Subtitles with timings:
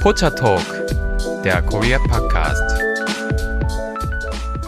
[0.00, 0.64] Pocha Talk,
[1.44, 2.62] der Korea Podcast.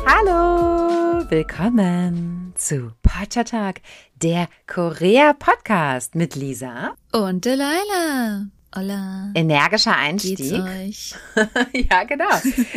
[0.04, 3.76] Hallo, willkommen zu Pocha Talk,
[4.14, 8.48] der Korea Podcast mit Lisa und Delilah.
[8.74, 9.30] Hola.
[9.34, 10.38] Energischer Einstieg.
[10.38, 11.14] Geht's euch?
[11.90, 12.30] ja, genau.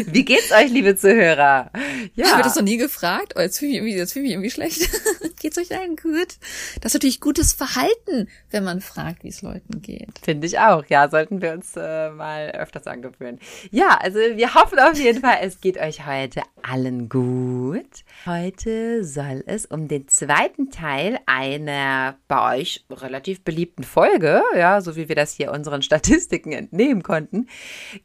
[0.07, 1.71] Wie geht's euch, liebe Zuhörer?
[2.15, 2.31] Ja.
[2.31, 3.35] Habe das noch nie gefragt?
[3.37, 4.89] Oh, jetzt fühle ich, jetzt fühl ich mich irgendwie schlecht.
[5.39, 6.35] geht's euch allen gut?
[6.81, 10.19] Das ist natürlich gutes Verhalten, wenn man fragt, wie es Leuten geht.
[10.21, 10.83] Finde ich auch.
[10.89, 13.39] Ja, sollten wir uns äh, mal öfters angewöhnen.
[13.71, 18.03] Ja, also wir hoffen auf jeden Fall, es geht euch heute allen gut.
[18.25, 24.97] Heute soll es um den zweiten Teil einer bei euch relativ beliebten Folge, ja, so
[24.97, 27.47] wie wir das hier unseren Statistiken entnehmen konnten,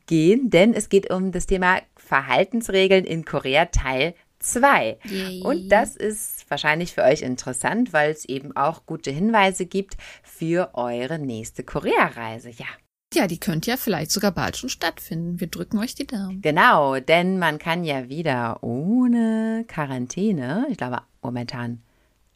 [0.06, 4.98] gehen, denn es geht um das Thema Verhaltensregeln in Korea Teil 2.
[5.42, 10.70] Und das ist wahrscheinlich für euch interessant, weil es eben auch gute Hinweise gibt für
[10.74, 12.50] eure nächste Korea-Reise.
[12.50, 12.66] Ja.
[13.12, 15.40] Ja, die könnte ja vielleicht sogar bald schon stattfinden.
[15.40, 16.42] Wir drücken euch die Daumen.
[16.42, 21.82] Genau, denn man kann ja wieder ohne Quarantäne, ich glaube momentan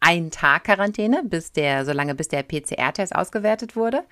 [0.07, 4.05] ein Tag Quarantäne, bis der, solange bis der PCR-Test ausgewertet wurde.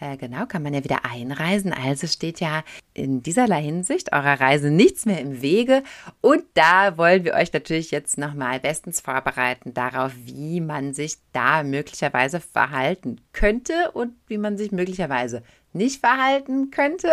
[0.00, 1.72] Äh, genau, kann man ja wieder einreisen.
[1.72, 5.84] Also steht ja in dieserlei Hinsicht eurer Reise nichts mehr im Wege.
[6.20, 11.62] Und da wollen wir euch natürlich jetzt nochmal bestens vorbereiten darauf, wie man sich da
[11.62, 17.10] möglicherweise verhalten könnte und wie man sich möglicherweise nicht verhalten könnte.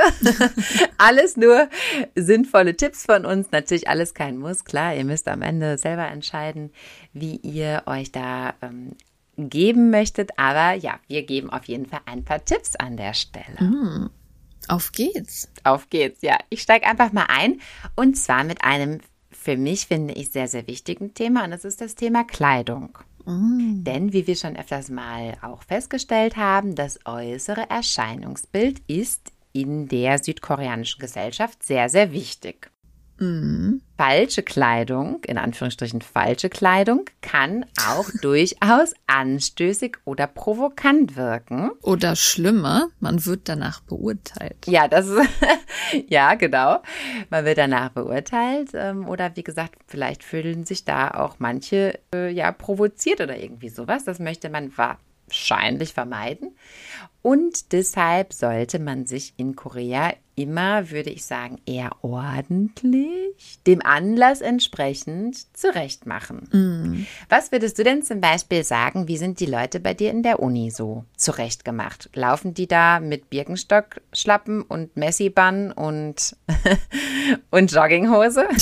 [0.97, 1.69] alles nur
[2.15, 3.51] sinnvolle Tipps von uns.
[3.51, 4.65] Natürlich alles kein Muss.
[4.65, 6.71] Klar, ihr müsst am Ende selber entscheiden,
[7.13, 8.95] wie ihr euch da ähm,
[9.37, 10.31] geben möchtet.
[10.37, 13.61] Aber ja, wir geben auf jeden Fall ein paar Tipps an der Stelle.
[13.61, 14.09] Mm,
[14.67, 15.49] auf geht's.
[15.63, 16.37] Auf geht's, ja.
[16.49, 17.61] Ich steige einfach mal ein
[17.95, 18.99] und zwar mit einem
[19.31, 22.97] für mich, finde ich, sehr, sehr wichtigen Thema und das ist das Thema Kleidung.
[23.25, 23.83] Mm.
[23.83, 30.21] Denn wie wir schon öfters mal auch festgestellt haben, das äußere Erscheinungsbild ist in der
[30.21, 32.71] südkoreanischen Gesellschaft sehr, sehr wichtig.
[33.17, 33.81] Mhm.
[33.97, 41.71] Falsche Kleidung, in Anführungsstrichen falsche Kleidung, kann auch durchaus anstößig oder provokant wirken.
[41.81, 44.57] Oder schlimmer, man wird danach beurteilt.
[44.67, 45.29] Ja, das ist,
[46.09, 46.79] ja, genau.
[47.29, 48.71] Man wird danach beurteilt.
[48.73, 53.69] Ähm, oder wie gesagt, vielleicht fühlen sich da auch manche äh, ja provoziert oder irgendwie
[53.69, 54.03] sowas.
[54.03, 54.71] Das möchte man
[55.27, 56.55] wahrscheinlich vermeiden.
[57.21, 64.41] Und deshalb sollte man sich in Korea immer, würde ich sagen, eher ordentlich, dem Anlass
[64.41, 66.49] entsprechend zurechtmachen.
[66.51, 67.07] Mm.
[67.27, 70.39] Was würdest du denn zum Beispiel sagen, wie sind die Leute bei dir in der
[70.39, 72.11] Uni so zurechtgemacht?
[72.13, 76.35] Laufen die da mit Birkenstock-Schlappen und Messi-Bun und,
[77.49, 78.47] und Jogginghose?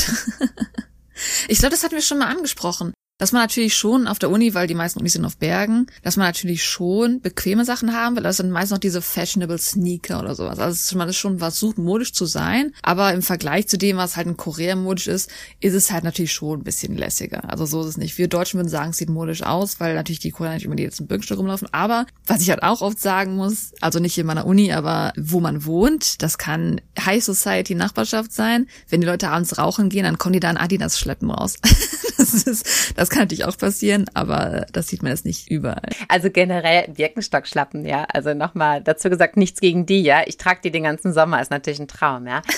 [1.48, 4.54] Ich glaube, das hatten wir schon mal angesprochen dass man natürlich schon auf der Uni,
[4.54, 8.24] weil die meisten Unis sind auf Bergen, dass man natürlich schon bequeme Sachen haben will.
[8.24, 10.60] Das sind meist noch diese fashionable Sneaker oder sowas.
[10.60, 14.28] Also man ist schon versucht, modisch zu sein, aber im Vergleich zu dem, was halt
[14.28, 15.30] in Korea modisch ist,
[15.60, 17.50] ist es halt natürlich schon ein bisschen lässiger.
[17.50, 18.18] Also so ist es nicht.
[18.18, 20.84] Wir Deutschen würden sagen, es sieht modisch aus, weil natürlich die Koreaner nicht immer die
[20.84, 21.68] jetzt im Birkenstock rumlaufen.
[21.72, 25.40] Aber was ich halt auch oft sagen muss, also nicht in meiner Uni, aber wo
[25.40, 28.68] man wohnt, das kann High Society Nachbarschaft sein.
[28.90, 31.56] Wenn die Leute abends rauchen gehen, dann kommen die da ein Adidas schleppen raus.
[32.18, 35.90] das ist, das kann natürlich auch passieren, aber das sieht man jetzt nicht überall.
[36.08, 38.06] Also generell Birkenstockschlappen, ja.
[38.14, 40.22] Also nochmal dazu gesagt, nichts gegen die, ja.
[40.26, 42.42] Ich trage die den ganzen Sommer, ist natürlich ein Traum, ja.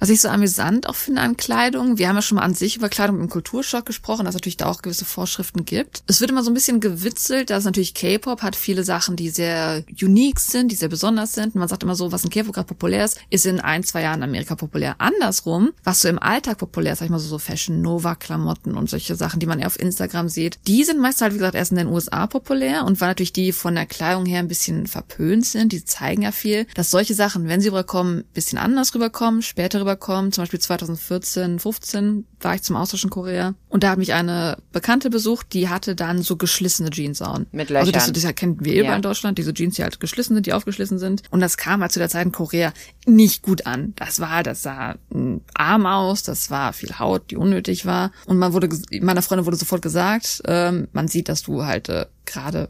[0.00, 2.76] Was ich so amüsant auch finde an Kleidung, wir haben ja schon mal an sich
[2.76, 6.02] über Kleidung im Kulturschock gesprochen, dass es natürlich da auch gewisse Vorschriften gibt.
[6.06, 9.84] Es wird immer so ein bisschen gewitzelt, dass natürlich K-Pop hat viele Sachen, die sehr
[10.02, 11.54] unique sind, die sehr besonders sind.
[11.54, 14.02] Und man sagt immer so, was in K-Pop gerade populär ist, ist in ein, zwei
[14.02, 14.96] Jahren in Amerika populär.
[14.98, 18.74] Andersrum, was so im Alltag populär ist, sag ich mal so, so Fashion Nova Klamotten
[18.74, 21.54] und solche Sachen, die man eher auf Instagram sieht, die sind meist halt, wie gesagt,
[21.54, 24.86] erst in den USA populär und weil natürlich die von der Kleidung her ein bisschen
[24.86, 28.94] verpönt sind, die zeigen ja viel, dass solche Sachen, wenn sie rüberkommen, ein bisschen anders
[28.94, 30.32] rüberkommen, später rüberkommen.
[30.32, 34.58] Zum Beispiel 2014, 15 war ich zum Austausch in Korea und da hat mich eine
[34.72, 37.46] Bekannte besucht, die hatte dann so geschlissene Jeans an.
[37.52, 37.80] Mit Löchern.
[37.80, 38.96] Also das, das erkennen wir überall ja.
[38.96, 41.22] in Deutschland, diese Jeans, die halt geschlissen sind, die aufgeschlissen sind.
[41.30, 42.72] Und das kam halt zu der Zeit in Korea
[43.06, 43.92] nicht gut an.
[43.96, 44.96] Das war, das sah
[45.54, 48.12] arm aus, das war viel Haut, die unnötig war.
[48.26, 48.68] Und man wurde,
[49.00, 52.68] meiner Freundin wurde sofort gesagt, ähm, man sieht, dass du halt äh, gerade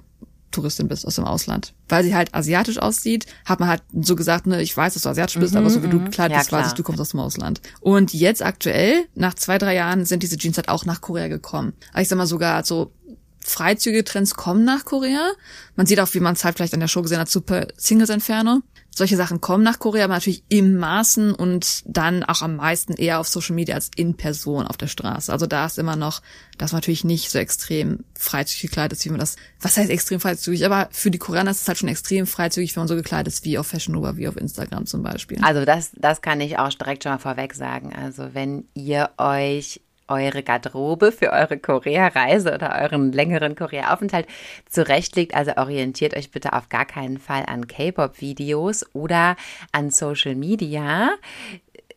[0.55, 1.75] Touristin bist aus dem Ausland.
[1.89, 5.09] Weil sie halt asiatisch aussieht, hat man halt so gesagt, ne, ich weiß, dass du
[5.09, 6.07] asiatisch bist, mhm, aber so wie du mhm.
[6.07, 7.61] gekleidet bist, ja, weiß ich, du kommst aus dem Ausland.
[7.81, 11.75] Und jetzt aktuell, nach zwei, drei Jahren, sind diese Jeans halt auch nach Korea gekommen.
[11.93, 12.93] Aber ich sag mal sogar so
[13.41, 15.33] Freizüge Trends kommen nach Korea.
[15.77, 18.09] Man sieht auch, wie man es halt vielleicht an der Show gesehen hat, Super Singles
[18.09, 18.63] Inferno.
[18.97, 23.19] Solche Sachen kommen nach Korea, aber natürlich im Maßen und dann auch am meisten eher
[23.19, 25.33] auf Social Media als in Person auf der Straße.
[25.33, 26.23] Also da ist immer noch,
[26.59, 30.21] dass man natürlich nicht so extrem freizügig gekleidet ist, wie man das, was heißt extrem
[30.21, 33.33] freizügig, aber für die Koreaner ist es halt schon extrem freizügig, wenn man so gekleidet
[33.33, 35.39] ist wie auf Fashion Nova, wie auf Instagram zum Beispiel.
[35.43, 37.93] Also das, das kann ich auch direkt schon mal vorweg sagen.
[37.95, 44.27] Also wenn ihr euch eure Garderobe für eure Korea-Reise oder euren längeren Korea-Aufenthalt
[44.69, 45.35] zurechtlegt.
[45.35, 49.37] Also orientiert euch bitte auf gar keinen Fall an K-Pop-Videos oder
[49.73, 51.11] an Social Media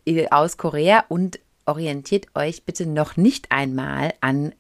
[0.06, 4.54] äh, aus Korea und orientiert euch bitte noch nicht einmal an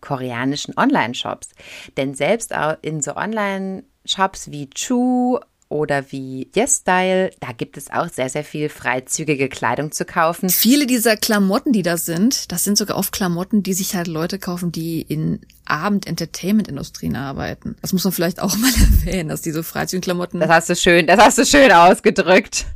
[0.00, 1.48] koreanischen Online-Shops.
[1.96, 2.52] Denn selbst
[2.82, 5.38] in so Online-Shops wie Chu
[5.72, 10.50] oder wie Yes Style, da gibt es auch sehr, sehr viel freizügige Kleidung zu kaufen.
[10.50, 14.38] Viele dieser Klamotten, die da sind, das sind sogar oft Klamotten, die sich halt Leute
[14.38, 17.76] kaufen, die in Abend-Entertainment-Industrien arbeiten.
[17.80, 20.40] Das muss man vielleicht auch mal erwähnen, dass diese freizügigen Klamotten.
[20.40, 22.66] Das hast du schön, das hast du schön ausgedrückt.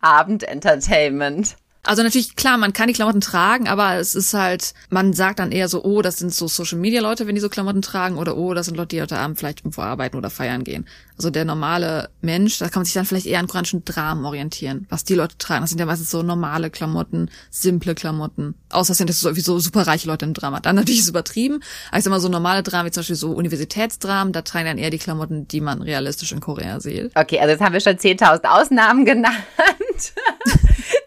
[0.00, 1.56] Abend-Entertainment.
[1.86, 5.52] Also natürlich, klar, man kann die Klamotten tragen, aber es ist halt, man sagt dann
[5.52, 8.36] eher so, oh, das sind so Social Media Leute, wenn die so Klamotten tragen, oder
[8.36, 10.86] oh, das sind Leute, die heute Abend vielleicht irgendwo arbeiten oder feiern gehen.
[11.16, 14.86] Also der normale Mensch, da kann man sich dann vielleicht eher an koreanischen Dramen orientieren,
[14.90, 15.62] was die Leute tragen.
[15.62, 18.54] Das sind ja meistens so normale Klamotten, simple Klamotten.
[18.70, 20.60] Außer es sind das sowieso super reiche Leute im Drama.
[20.60, 21.62] Dann natürlich ist es übertrieben.
[21.88, 24.78] Aber ich sag mal, so normale Dramen, wie zum Beispiel so Universitätsdramen, da tragen dann
[24.78, 27.12] eher die Klamotten, die man realistisch in Korea sieht.
[27.14, 29.36] Okay, also jetzt haben wir schon 10.000 Ausnahmen genannt.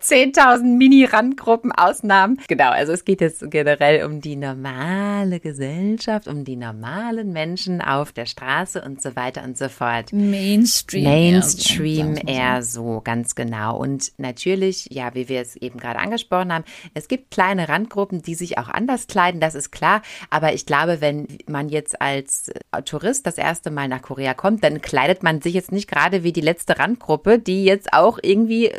[0.09, 2.39] 10.000 Mini-Randgruppen, Ausnahmen.
[2.47, 8.11] Genau, also es geht jetzt generell um die normale Gesellschaft, um die normalen Menschen auf
[8.11, 10.11] der Straße und so weiter und so fort.
[10.11, 11.03] Mainstream.
[11.03, 13.77] Mainstream eher so, eher so ganz genau.
[13.77, 18.35] Und natürlich, ja, wie wir es eben gerade angesprochen haben, es gibt kleine Randgruppen, die
[18.35, 20.01] sich auch anders kleiden, das ist klar.
[20.29, 22.51] Aber ich glaube, wenn man jetzt als
[22.85, 26.33] Tourist das erste Mal nach Korea kommt, dann kleidet man sich jetzt nicht gerade wie
[26.33, 28.71] die letzte Randgruppe, die jetzt auch irgendwie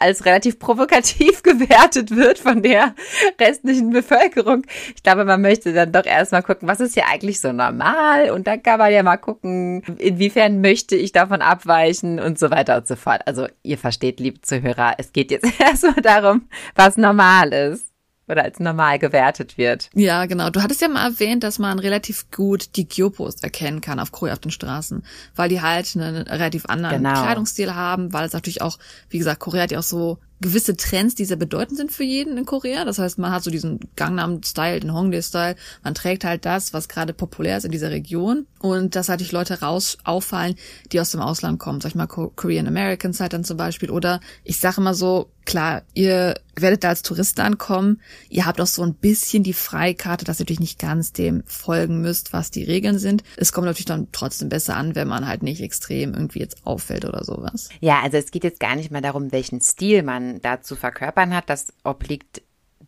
[0.00, 2.94] als relativ provokativ gewertet wird von der
[3.40, 4.64] restlichen Bevölkerung.
[4.94, 8.30] Ich glaube, man möchte dann doch erstmal gucken, was ist hier eigentlich so normal?
[8.30, 12.76] Und dann kann man ja mal gucken, inwiefern möchte ich davon abweichen und so weiter
[12.76, 13.22] und so fort.
[13.26, 17.87] Also ihr versteht, liebe Zuhörer, es geht jetzt erstmal darum, was normal ist
[18.28, 19.90] oder als normal gewertet wird.
[19.94, 20.50] Ja, genau.
[20.50, 24.34] Du hattest ja mal erwähnt, dass man relativ gut die Gyopos erkennen kann auf Korea
[24.34, 25.04] auf den Straßen,
[25.34, 27.22] weil die halt einen relativ anderen genau.
[27.22, 28.78] Kleidungsstil haben, weil es natürlich auch,
[29.08, 32.36] wie gesagt, Korea hat ja auch so gewisse Trends, die sehr bedeutend sind für jeden
[32.38, 32.84] in Korea.
[32.84, 35.56] Das heißt, man hat so diesen Gangnam-Style, den Hongdae-Style.
[35.82, 38.46] Man trägt halt das, was gerade populär ist in dieser Region.
[38.60, 40.56] Und dass halt die Leute raus auffallen,
[40.92, 41.80] die aus dem Ausland kommen.
[41.80, 43.90] Sag ich mal, Korean Americans halt dann zum Beispiel.
[43.90, 48.00] Oder ich sage immer so, klar, ihr werdet da als Touristen ankommen.
[48.28, 52.00] Ihr habt auch so ein bisschen die Freikarte, dass ihr natürlich nicht ganz dem folgen
[52.00, 53.22] müsst, was die Regeln sind.
[53.36, 57.04] Es kommt natürlich dann trotzdem besser an, wenn man halt nicht extrem irgendwie jetzt auffällt
[57.04, 57.70] oder sowas.
[57.80, 61.34] Ja, also es geht jetzt gar nicht mal darum, welchen Stil man da zu verkörpern
[61.34, 61.50] hat.
[61.50, 62.42] Das obliegt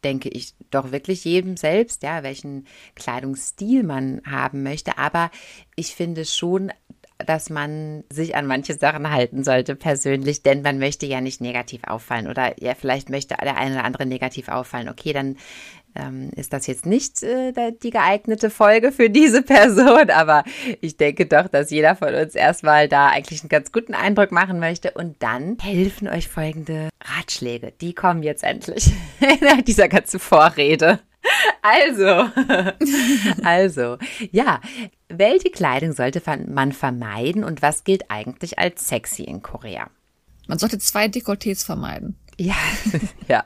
[0.05, 4.99] denke ich, doch wirklich jedem selbst, ja, welchen Kleidungsstil man haben möchte.
[4.99, 5.31] Aber
[5.77, 6.73] ich finde schon,
[7.19, 11.85] dass man sich an manche Sachen halten sollte persönlich, denn man möchte ja nicht negativ
[11.85, 14.89] auffallen oder ja, vielleicht möchte der eine oder andere negativ auffallen.
[14.89, 15.37] Okay, dann
[15.95, 17.53] ähm, ist das jetzt nicht äh,
[17.83, 20.45] die geeignete Folge für diese Person, aber
[20.81, 24.59] ich denke doch, dass jeder von uns erstmal da eigentlich einen ganz guten Eindruck machen
[24.61, 27.73] möchte und dann helfen euch folgende Ratschläge.
[27.81, 28.93] Die kommen jetzt endlich
[29.41, 31.01] nach dieser ganzen Vorrede.
[31.63, 32.31] Also,
[33.45, 33.99] also,
[34.31, 34.61] ja,
[35.09, 39.91] welche Kleidung sollte man vermeiden und was gilt eigentlich als sexy in Korea?
[40.49, 42.17] Man sollte zwei Dekolletés vermeiden.
[42.39, 42.57] Ja,
[43.29, 43.45] ja.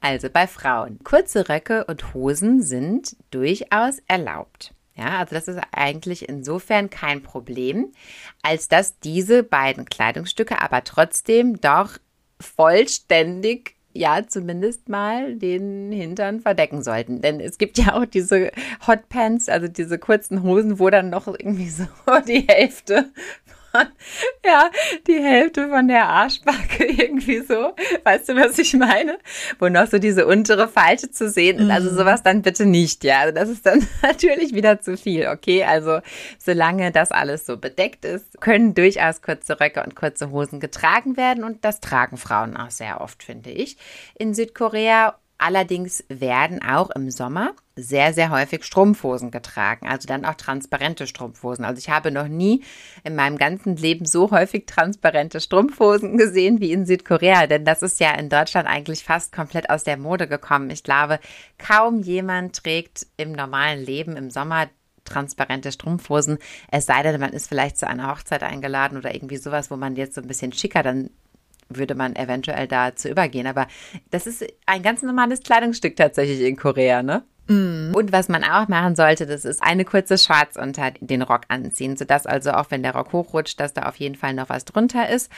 [0.00, 0.98] Also bei Frauen.
[1.04, 4.72] Kurze Röcke und Hosen sind durchaus erlaubt.
[4.96, 7.92] Ja, also das ist eigentlich insofern kein Problem,
[8.42, 11.98] als dass diese beiden Kleidungsstücke aber trotzdem doch
[12.40, 17.20] vollständig ja zumindest mal den Hintern verdecken sollten.
[17.20, 18.50] Denn es gibt ja auch diese
[18.86, 21.86] Hotpants, also diese kurzen Hosen, wo dann noch irgendwie so
[22.28, 23.10] die Hälfte
[23.76, 23.86] von,
[24.44, 24.70] ja,
[25.06, 27.74] die Hälfte von der Arschbacke irgendwie so.
[28.04, 29.18] Weißt du, was ich meine?
[29.58, 31.70] Wo noch so diese untere Falte zu sehen ist.
[31.70, 31.96] Also mhm.
[31.96, 33.20] sowas dann bitte nicht, ja.
[33.20, 35.64] Also das ist dann natürlich wieder zu viel, okay?
[35.64, 36.00] Also
[36.38, 41.44] solange das alles so bedeckt ist, können durchaus kurze Röcke und kurze Hosen getragen werden
[41.44, 43.76] und das tragen Frauen auch sehr oft, finde ich,
[44.18, 50.34] in Südkorea Allerdings werden auch im Sommer sehr, sehr häufig Strumpfhosen getragen, also dann auch
[50.34, 51.64] transparente Strumpfhosen.
[51.64, 52.64] Also ich habe noch nie
[53.04, 58.00] in meinem ganzen Leben so häufig transparente Strumpfhosen gesehen wie in Südkorea, denn das ist
[58.00, 60.70] ja in Deutschland eigentlich fast komplett aus der Mode gekommen.
[60.70, 61.20] Ich glaube,
[61.58, 64.68] kaum jemand trägt im normalen Leben im Sommer
[65.04, 66.38] transparente Strumpfhosen.
[66.70, 69.96] Es sei denn, man ist vielleicht zu einer Hochzeit eingeladen oder irgendwie sowas, wo man
[69.96, 71.10] jetzt so ein bisschen schicker dann
[71.68, 73.46] würde man eventuell dazu übergehen.
[73.46, 73.66] Aber
[74.10, 77.24] das ist ein ganz normales Kleidungsstück tatsächlich in Korea, ne?
[77.48, 77.94] Mm.
[77.94, 81.96] Und was man auch machen sollte, das ist eine kurze Shorts unter den Rock anziehen,
[81.96, 85.08] sodass also auch wenn der Rock hochrutscht, dass da auf jeden Fall noch was drunter
[85.08, 85.30] ist.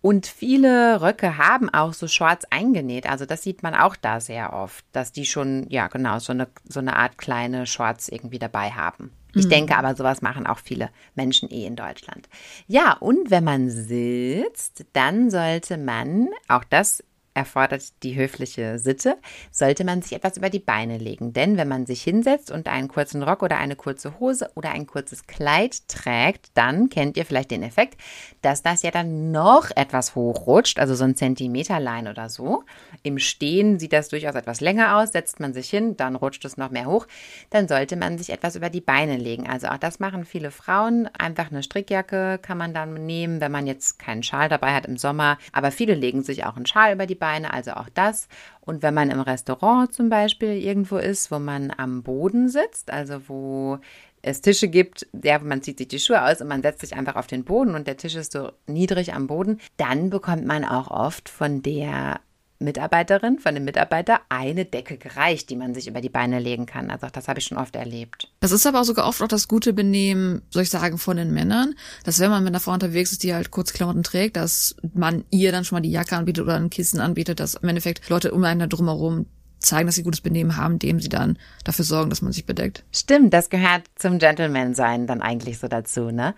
[0.00, 3.08] Und viele Röcke haben auch so Shorts eingenäht.
[3.08, 6.46] Also das sieht man auch da sehr oft, dass die schon, ja genau, so eine,
[6.68, 9.10] so eine Art kleine Shorts irgendwie dabei haben.
[9.36, 9.50] Ich mm.
[9.50, 12.28] denke aber, sowas machen auch viele Menschen eh in Deutschland.
[12.66, 17.04] Ja, und wenn man sitzt, dann sollte man, auch das
[17.36, 19.18] erfordert die höfliche Sitte,
[19.52, 21.34] sollte man sich etwas über die Beine legen.
[21.34, 24.86] Denn wenn man sich hinsetzt und einen kurzen Rock oder eine kurze Hose oder ein
[24.86, 28.00] kurzes Kleid trägt, dann kennt ihr vielleicht den Effekt,
[28.40, 32.64] dass das ja dann noch etwas hochrutscht, also so ein Zentimeterlein oder so.
[33.02, 36.56] Im Stehen sieht das durchaus etwas länger aus, setzt man sich hin, dann rutscht es
[36.56, 37.06] noch mehr hoch.
[37.50, 39.46] Dann sollte man sich etwas über die Beine legen.
[39.46, 41.06] Also auch das machen viele Frauen.
[41.18, 44.96] Einfach eine Strickjacke kann man dann nehmen, wenn man jetzt keinen Schal dabei hat im
[44.96, 45.36] Sommer.
[45.52, 48.28] Aber viele legen sich auch einen Schal über die Beine Beine, also auch das.
[48.60, 53.28] Und wenn man im Restaurant zum Beispiel irgendwo ist, wo man am Boden sitzt, also
[53.28, 53.78] wo
[54.22, 57.16] es Tische gibt, ja, man zieht sich die Schuhe aus und man setzt sich einfach
[57.16, 60.88] auf den Boden und der Tisch ist so niedrig am Boden, dann bekommt man auch
[60.88, 62.20] oft von der
[62.58, 66.90] Mitarbeiterin, von dem Mitarbeiter eine Decke gereicht, die man sich über die Beine legen kann.
[66.90, 68.30] Also das habe ich schon oft erlebt.
[68.40, 71.32] Das ist aber auch sogar oft auch das gute Benehmen, soll ich sagen, von den
[71.32, 74.76] Männern, dass wenn man mit einer Frau unterwegs ist, die halt kurze Klamotten trägt, dass
[74.94, 78.08] man ihr dann schon mal die Jacke anbietet oder ein Kissen anbietet, dass im Endeffekt
[78.08, 79.26] Leute um einen drumherum
[79.58, 82.84] zeigen, dass sie gutes Benehmen haben, indem sie dann dafür sorgen, dass man sich bedeckt.
[82.92, 86.34] Stimmt, das gehört zum Gentleman-Sein dann eigentlich so dazu, ne?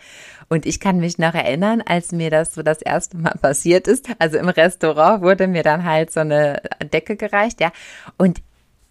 [0.49, 4.07] Und ich kann mich noch erinnern, als mir das so das erste Mal passiert ist,
[4.19, 7.73] also im Restaurant wurde mir dann halt so eine Decke gereicht, ja.
[8.17, 8.41] Und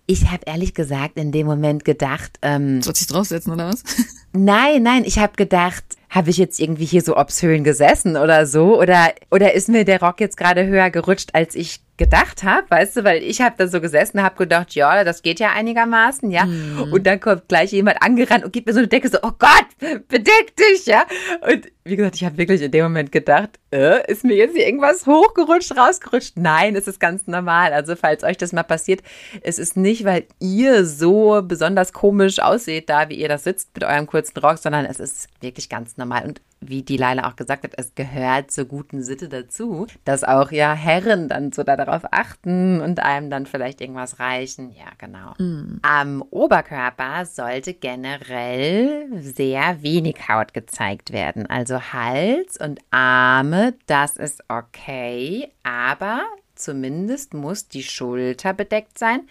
[0.07, 3.83] ich habe ehrlich gesagt in dem Moment gedacht, ähm, soll ich draufsetzen oder was?
[4.33, 8.79] Nein, nein, ich habe gedacht, habe ich jetzt irgendwie hier so obshöhlen gesessen oder so
[8.79, 12.97] oder oder ist mir der Rock jetzt gerade höher gerutscht, als ich gedacht habe, weißt
[12.97, 16.45] du, weil ich habe da so gesessen, habe gedacht, ja, das geht ja einigermaßen, ja.
[16.45, 16.93] Mhm.
[16.93, 19.65] Und dann kommt gleich jemand angerannt und gibt mir so eine Decke, so, oh Gott,
[20.07, 21.05] bedeck dich, ja.
[21.41, 24.65] Und wie gesagt, ich habe wirklich in dem Moment gedacht, äh, ist mir jetzt hier
[24.65, 26.33] irgendwas hochgerutscht, rausgerutscht?
[26.35, 27.73] Nein, es ist ganz normal.
[27.73, 29.01] Also falls euch das mal passiert,
[29.41, 33.83] es ist nicht, weil ihr so besonders komisch ausseht, da wie ihr da sitzt mit
[33.83, 36.25] eurem kurzen Rock, sondern es ist wirklich ganz normal.
[36.25, 40.51] Und wie die Leila auch gesagt hat, es gehört zur guten Sitte dazu, dass auch
[40.51, 44.71] ja Herren dann so darauf achten und einem dann vielleicht irgendwas reichen.
[44.71, 45.33] Ja, genau.
[45.37, 45.79] Mhm.
[45.83, 51.45] Am Oberkörper sollte generell sehr wenig Haut gezeigt werden.
[51.45, 56.23] Also Hals und Arme, das ist okay, aber
[56.55, 59.21] zumindest muss die Schulter bedeckt sein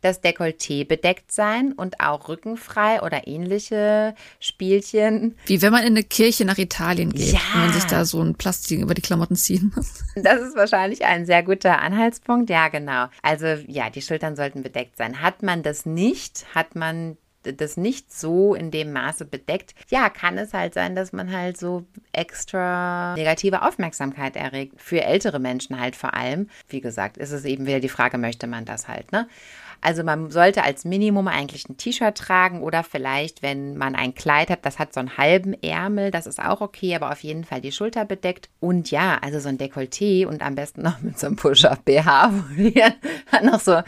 [0.00, 5.36] das Dekolleté bedeckt sein und auch rückenfrei oder ähnliche Spielchen.
[5.46, 7.40] Wie wenn man in eine Kirche nach Italien geht, ja.
[7.52, 10.04] wenn man sich da so ein Plastik über die Klamotten ziehen muss.
[10.16, 12.50] Das ist wahrscheinlich ein sehr guter Anhaltspunkt.
[12.50, 13.06] Ja, genau.
[13.22, 15.20] Also ja, die Schultern sollten bedeckt sein.
[15.20, 17.16] Hat man das nicht, hat man
[17.52, 21.56] das nicht so in dem Maße bedeckt, ja, kann es halt sein, dass man halt
[21.56, 24.80] so extra negative Aufmerksamkeit erregt.
[24.80, 26.48] Für ältere Menschen halt vor allem.
[26.68, 29.28] Wie gesagt, ist es eben wieder die Frage, möchte man das halt, ne?
[29.80, 34.50] Also man sollte als Minimum eigentlich ein T-Shirt tragen oder vielleicht, wenn man ein Kleid
[34.50, 37.60] hat, das hat so einen halben Ärmel, das ist auch okay, aber auf jeden Fall
[37.60, 38.48] die Schulter bedeckt.
[38.60, 42.70] Und ja, also so ein Dekolleté und am besten noch mit so einem Push-Up-BH, wo
[43.30, 43.80] dann noch so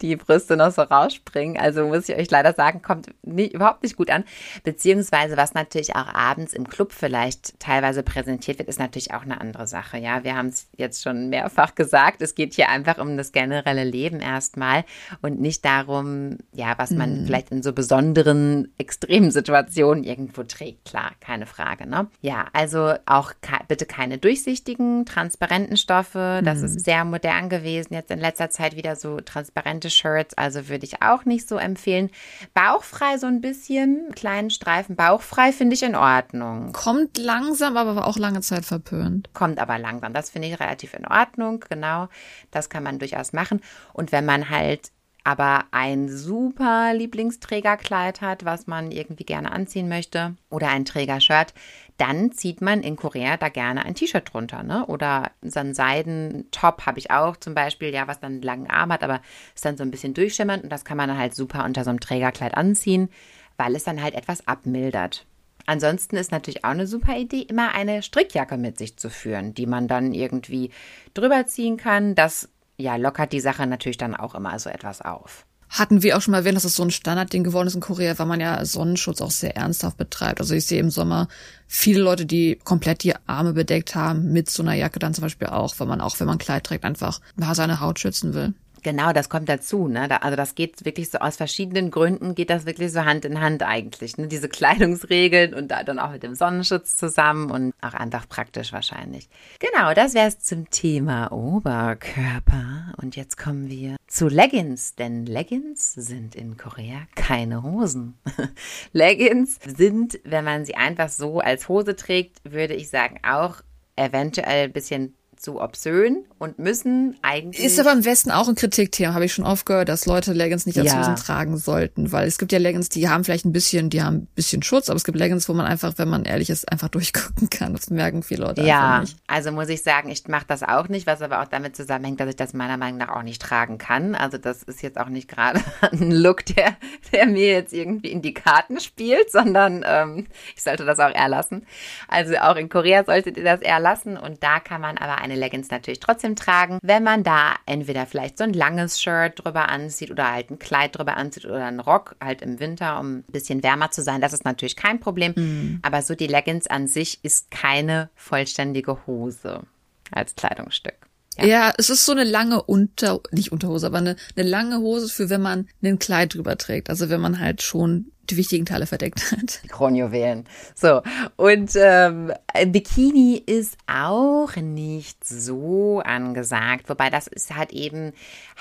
[0.00, 1.56] die Brüste noch so rausspringen.
[1.56, 4.24] Also muss ich euch leider sagen, kommt nicht, überhaupt nicht gut an.
[4.64, 9.40] Beziehungsweise, was natürlich auch abends im Club vielleicht teilweise präsentiert wird, ist natürlich auch eine
[9.40, 9.98] andere Sache.
[9.98, 12.22] Ja, wir haben es jetzt schon mehrfach gesagt.
[12.22, 14.84] Es geht hier einfach um das generelle Leben erstmal.
[15.22, 17.26] Und und nicht darum, ja, was man mhm.
[17.26, 20.84] vielleicht in so besonderen, extremen Situationen irgendwo trägt.
[20.84, 22.08] Klar, keine Frage, ne?
[22.20, 23.32] Ja, also auch
[23.68, 26.40] bitte keine durchsichtigen, transparenten Stoffe.
[26.44, 26.64] Das mhm.
[26.64, 27.94] ist sehr modern gewesen.
[27.94, 32.10] Jetzt in letzter Zeit wieder so transparente Shirts, also würde ich auch nicht so empfehlen.
[32.54, 36.72] Bauchfrei so ein bisschen, kleinen Streifen bauchfrei finde ich in Ordnung.
[36.72, 39.30] Kommt langsam, aber auch lange Zeit verpönt.
[39.34, 40.12] Kommt aber langsam.
[40.12, 42.08] Das finde ich relativ in Ordnung, genau.
[42.50, 43.60] Das kann man durchaus machen.
[43.92, 44.90] Und wenn man halt
[45.24, 51.54] aber ein super Lieblingsträgerkleid hat, was man irgendwie gerne anziehen möchte oder ein Trägershirt,
[51.96, 54.86] dann zieht man in Korea da gerne ein T-Shirt drunter, ne?
[54.86, 58.92] Oder so einen Seidentop habe ich auch zum Beispiel, ja, was dann einen langen Arm
[58.92, 59.20] hat, aber
[59.54, 61.90] ist dann so ein bisschen durchschimmernd und das kann man dann halt super unter so
[61.90, 63.10] einem Trägerkleid anziehen,
[63.56, 65.26] weil es dann halt etwas abmildert.
[65.66, 69.66] Ansonsten ist natürlich auch eine super Idee, immer eine Strickjacke mit sich zu führen, die
[69.66, 70.70] man dann irgendwie
[71.14, 72.14] drüber ziehen kann.
[72.14, 72.48] Das
[72.80, 75.46] ja, lockert die Sache natürlich dann auch immer so etwas auf.
[75.70, 78.18] hatten wir auch schon mal erwähnt, dass es so ein Standardding geworden ist in Korea,
[78.18, 80.40] weil man ja Sonnenschutz auch sehr ernsthaft betreibt.
[80.40, 81.28] Also ich sehe im Sommer
[81.68, 85.46] viele Leute, die komplett die Arme bedeckt haben, mit so einer Jacke dann zum Beispiel
[85.48, 87.20] auch, weil man auch, wenn man Kleid trägt, einfach
[87.52, 88.52] seine Haut schützen will.
[88.82, 89.88] Genau, das kommt dazu.
[89.88, 90.08] Ne?
[90.08, 93.40] Da, also das geht wirklich so aus verschiedenen Gründen geht das wirklich so Hand in
[93.40, 94.16] Hand eigentlich.
[94.16, 94.28] Ne?
[94.28, 99.28] Diese Kleidungsregeln und da dann auch mit dem Sonnenschutz zusammen und auch einfach praktisch wahrscheinlich.
[99.58, 102.92] Genau, das wäre es zum Thema Oberkörper.
[102.96, 108.18] Und jetzt kommen wir zu Leggings, denn Leggings sind in Korea keine Hosen.
[108.92, 113.62] Leggings sind, wenn man sie einfach so als Hose trägt, würde ich sagen, auch
[113.96, 117.64] eventuell ein bisschen zu obszön und müssen eigentlich.
[117.64, 120.66] Ist aber im Westen auch ein Kritikthema, habe ich schon oft gehört, dass Leute Leggings
[120.66, 120.98] nicht als ja.
[120.98, 124.16] Hosen tragen sollten, weil es gibt ja Leggings, die haben vielleicht ein bisschen, die haben
[124.16, 126.88] ein bisschen Schutz, aber es gibt Leggings, wo man einfach, wenn man ehrlich ist, einfach
[126.90, 127.72] durchgucken kann.
[127.72, 131.22] Das merken viele Leute ja, also muss ich sagen, ich mache das auch nicht, was
[131.22, 134.14] aber auch damit zusammenhängt, dass ich das meiner Meinung nach auch nicht tragen kann.
[134.14, 136.76] Also das ist jetzt auch nicht gerade ein Look, der,
[137.12, 141.66] der mir jetzt irgendwie in die Karten spielt, sondern ähm, ich sollte das auch erlassen.
[142.08, 145.40] Also auch in Korea solltet ihr das erlassen und da kann man aber ein eine
[145.40, 150.10] Leggings natürlich trotzdem tragen, wenn man da entweder vielleicht so ein langes Shirt drüber anzieht
[150.10, 153.62] oder halt ein Kleid drüber anzieht oder einen Rock halt im Winter, um ein bisschen
[153.62, 154.20] wärmer zu sein.
[154.20, 155.32] Das ist natürlich kein Problem.
[155.36, 155.78] Mhm.
[155.82, 159.62] Aber so die Leggings an sich ist keine vollständige Hose
[160.10, 160.94] als Kleidungsstück.
[161.38, 161.44] Ja.
[161.46, 161.72] ja.
[161.78, 165.42] es ist so eine lange Unter, nicht Unterhose, aber eine, eine lange Hose für wenn
[165.42, 166.90] man ein Kleid drüber trägt.
[166.90, 169.60] Also wenn man halt schon die wichtigen Teile verdeckt hat.
[169.68, 170.44] Kronjuwelen.
[170.74, 171.02] So,
[171.36, 172.32] und ähm,
[172.66, 178.12] Bikini ist auch nicht so angesagt, wobei das ist halt eben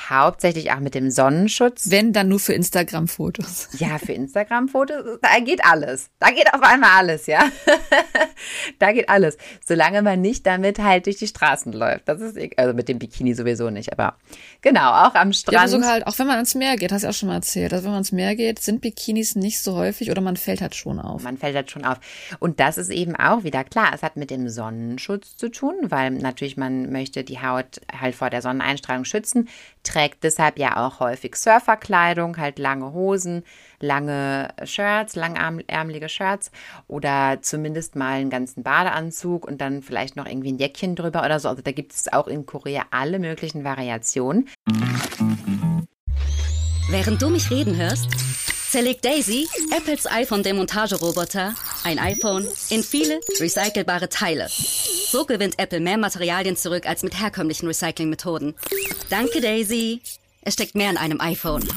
[0.10, 1.90] hauptsächlich auch mit dem Sonnenschutz.
[1.90, 3.70] Wenn, dann nur für Instagram-Fotos.
[3.78, 6.10] Ja, für Instagram-Fotos, da geht alles.
[6.20, 7.44] Da geht auf einmal alles, ja.
[8.80, 9.38] da geht alles.
[9.66, 12.08] Solange man nicht damit halt durch die Straßen läuft.
[12.08, 14.18] Das ist, also mit dem Bikini sowieso nicht, aber
[14.62, 15.54] genau, auch am Strand.
[15.54, 17.36] Ja, sogar halt, auch wenn man ans Meer geht, hast du ja auch schon mal
[17.36, 20.38] erzählt, also wenn man ans Meer geht, sind Bikinis nicht nicht so häufig oder man
[20.38, 21.24] fällt halt schon auf.
[21.24, 21.98] Man fällt halt schon auf.
[22.38, 23.92] Und das ist eben auch wieder klar.
[23.96, 28.30] Es hat mit dem Sonnenschutz zu tun, weil natürlich man möchte die Haut halt vor
[28.30, 29.50] der Sonneneinstrahlung schützen,
[29.82, 33.44] trägt deshalb ja auch häufig Surferkleidung, halt lange Hosen,
[33.82, 36.52] lange Shirts, langärmelige Shirts
[36.88, 41.40] oder zumindest mal einen ganzen Badeanzug und dann vielleicht noch irgendwie ein Jäckchen drüber oder
[41.40, 41.50] so.
[41.50, 44.50] Also da gibt es auch in Korea alle möglichen Variationen.
[46.90, 48.08] Während du mich reden hörst,
[48.70, 54.48] zerlegt Daisy, Apples iPhone-Demontageroboter, ein iPhone in viele recycelbare Teile.
[54.50, 58.56] So gewinnt Apple mehr Materialien zurück als mit herkömmlichen Recyclingmethoden.
[59.10, 60.02] Danke, Daisy.
[60.42, 61.68] Es steckt mehr in einem iPhone.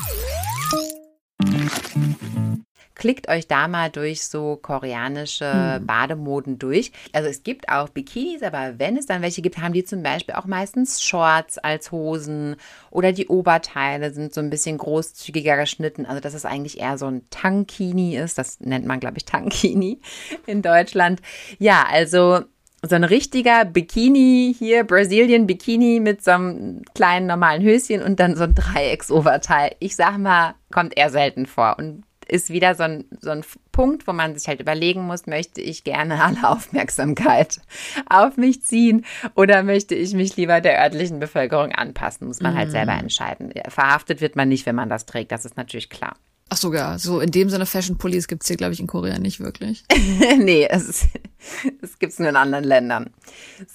[3.03, 5.87] Klickt euch da mal durch so koreanische hm.
[5.87, 6.93] Bademoden durch.
[7.13, 10.37] Also es gibt auch Bikinis, aber wenn es dann welche gibt, haben die zum Beispiel
[10.37, 12.55] auch meistens Shorts als Hosen
[12.93, 16.07] oder die Oberteile sind so ein bisschen großzügiger geschnitten.
[16.07, 18.39] Also dass es eigentlich eher so ein Tankini ist.
[18.39, 19.99] Das nennt man, glaube ich, Tankini
[20.47, 21.21] in Deutschland.
[21.59, 22.43] Ja, also
[22.83, 28.37] so ein richtiger Bikini hier, Brazilian Bikini mit so einem kleinen normalen Höschen und dann
[28.37, 29.75] so ein Dreiecksoberteil.
[29.81, 31.75] Ich sag mal, kommt eher selten vor.
[31.81, 35.61] Und ist wieder so ein, so ein Punkt, wo man sich halt überlegen muss, möchte
[35.61, 37.61] ich gerne alle Aufmerksamkeit
[38.09, 42.69] auf mich ziehen oder möchte ich mich lieber der örtlichen Bevölkerung anpassen, muss man halt
[42.69, 42.73] mhm.
[42.73, 43.53] selber entscheiden.
[43.69, 46.17] Verhaftet wird man nicht, wenn man das trägt, das ist natürlich klar.
[46.49, 49.19] Ach sogar, so in dem Sinne Fashion Police gibt es hier, glaube ich, in Korea
[49.19, 49.85] nicht wirklich.
[50.39, 51.07] nee, es,
[51.81, 53.11] es gibt es nur in anderen Ländern.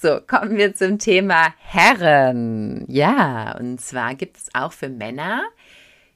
[0.00, 2.84] So, kommen wir zum Thema Herren.
[2.86, 5.42] Ja, und zwar gibt es auch für Männer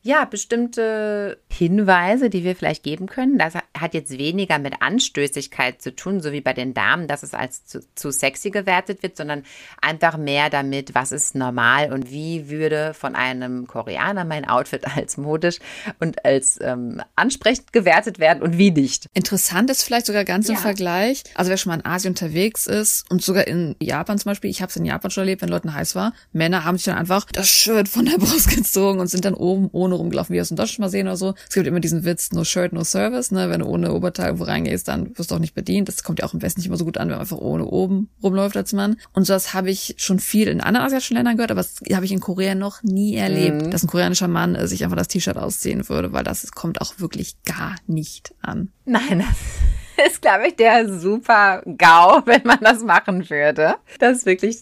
[0.04, 3.38] ja, bestimmte Hinweise, die wir vielleicht geben können.
[3.38, 7.34] Das hat jetzt weniger mit Anstößigkeit zu tun, so wie bei den Damen, dass es
[7.34, 9.44] als zu, zu, sexy gewertet wird, sondern
[9.80, 15.16] einfach mehr damit, was ist normal und wie würde von einem Koreaner mein Outfit als
[15.18, 15.58] modisch
[16.00, 19.06] und als ähm, ansprechend gewertet werden und wie nicht.
[19.14, 20.54] Interessant ist vielleicht sogar ganz ja.
[20.54, 24.30] im Vergleich, also wer schon mal in Asien unterwegs ist und sogar in Japan zum
[24.30, 26.86] Beispiel, ich habe es in Japan schon erlebt, wenn Leuten heiß war, Männer haben sich
[26.86, 30.32] dann einfach das Shirt von der Brust gezogen und sind dann oben ohne ohne rumgelaufen,
[30.32, 31.34] wie wir es in Deutschland mal sehen oder so.
[31.48, 33.50] Es gibt immer diesen Witz, no shirt, no service, ne?
[33.50, 35.88] Wenn du ohne Oberteil irgendwo reingehst, dann wirst du auch nicht bedient.
[35.88, 37.64] Das kommt ja auch im Westen nicht immer so gut an, wenn man einfach ohne
[37.66, 38.96] oben rumläuft als Mann.
[39.12, 42.12] Und sowas habe ich schon viel in anderen asiatischen Ländern gehört, aber das habe ich
[42.12, 43.70] in Korea noch nie erlebt, mhm.
[43.70, 47.42] dass ein koreanischer Mann sich einfach das T-Shirt ausziehen würde, weil das kommt auch wirklich
[47.44, 48.70] gar nicht an.
[48.84, 53.76] Nein, das ist, glaube ich, der super GAU, wenn man das machen würde.
[53.98, 54.58] Das ist wirklich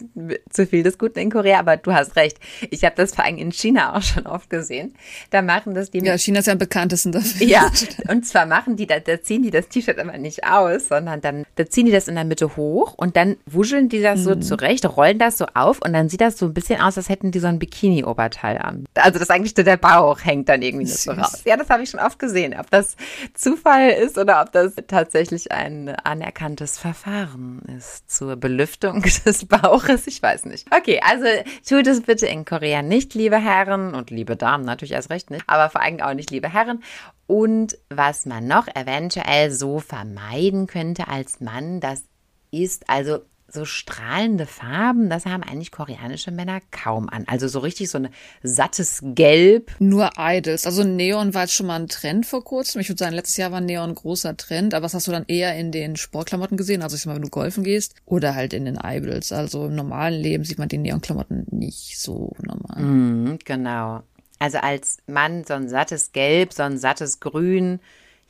[0.50, 2.38] zu viel des Guten in Korea, aber du hast recht.
[2.70, 4.94] Ich habe das vor allem in China auch schon oft gesehen.
[5.30, 5.98] Da machen das die.
[6.04, 7.46] Ja, China ist ja am bekanntesten dafür.
[7.50, 7.68] Ja,
[8.08, 11.44] und zwar machen die, da, da ziehen die das T-Shirt aber nicht aus, sondern dann,
[11.56, 14.42] da ziehen die das in der Mitte hoch und dann wuscheln die das so mhm.
[14.42, 17.32] zurecht, rollen das so auf und dann sieht das so ein bisschen aus, als hätten
[17.32, 18.84] die so ein Bikini-Oberteil an.
[18.94, 21.42] Also das eigentlich so der Bauch hängt dann irgendwie so raus.
[21.44, 22.54] Ja, das habe ich schon oft gesehen.
[22.58, 22.96] Ob das
[23.34, 25.19] Zufall ist oder ob das tatsächlich
[25.50, 30.06] ein anerkanntes Verfahren ist zur Belüftung des Bauches.
[30.06, 30.66] Ich weiß nicht.
[30.74, 31.26] Okay, also
[31.68, 35.44] tut es bitte in Korea nicht, liebe Herren und liebe Damen natürlich erst recht nicht,
[35.46, 36.82] aber vor allem auch nicht, liebe Herren.
[37.26, 42.04] Und was man noch eventuell so vermeiden könnte als Mann, das
[42.50, 43.20] ist also
[43.52, 47.24] so strahlende Farben, das haben eigentlich koreanische Männer kaum an.
[47.26, 48.08] Also so richtig so ein
[48.42, 49.72] sattes Gelb.
[49.78, 50.66] Nur Idols.
[50.66, 52.80] Also Neon war jetzt schon mal ein Trend vor kurzem.
[52.80, 54.74] Ich würde sagen, letztes Jahr war Neon ein großer Trend.
[54.74, 56.82] Aber was hast du dann eher in den Sportklamotten gesehen?
[56.82, 59.32] Also ich sag mal, wenn du golfen gehst oder halt in den Idols.
[59.32, 62.82] Also im normalen Leben sieht man die Neonklamotten nicht so normal.
[62.82, 64.02] Mm, genau.
[64.38, 67.80] Also als Mann so ein sattes Gelb, so ein sattes Grün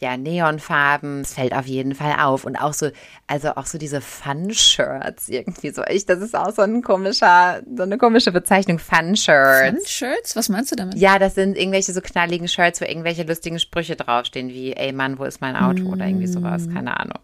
[0.00, 1.20] ja, Neonfarben.
[1.20, 2.44] Es fällt auf jeden Fall auf.
[2.44, 2.88] Und auch so,
[3.26, 5.82] also auch so diese Fun-Shirts irgendwie so.
[5.84, 8.78] Ich, das ist auch so ein komischer, so eine komische Bezeichnung.
[8.78, 9.68] Fun-Shirts.
[9.68, 10.36] Fun-Shirts?
[10.36, 10.96] Was meinst du damit?
[10.96, 15.18] Ja, das sind irgendwelche so knalligen Shirts, wo irgendwelche lustigen Sprüche draufstehen, wie, ey Mann,
[15.18, 15.82] wo ist mein Auto?
[15.82, 15.92] Mm.
[15.92, 16.66] Oder irgendwie sowas.
[16.66, 16.74] Mm.
[16.74, 17.18] Keine Ahnung.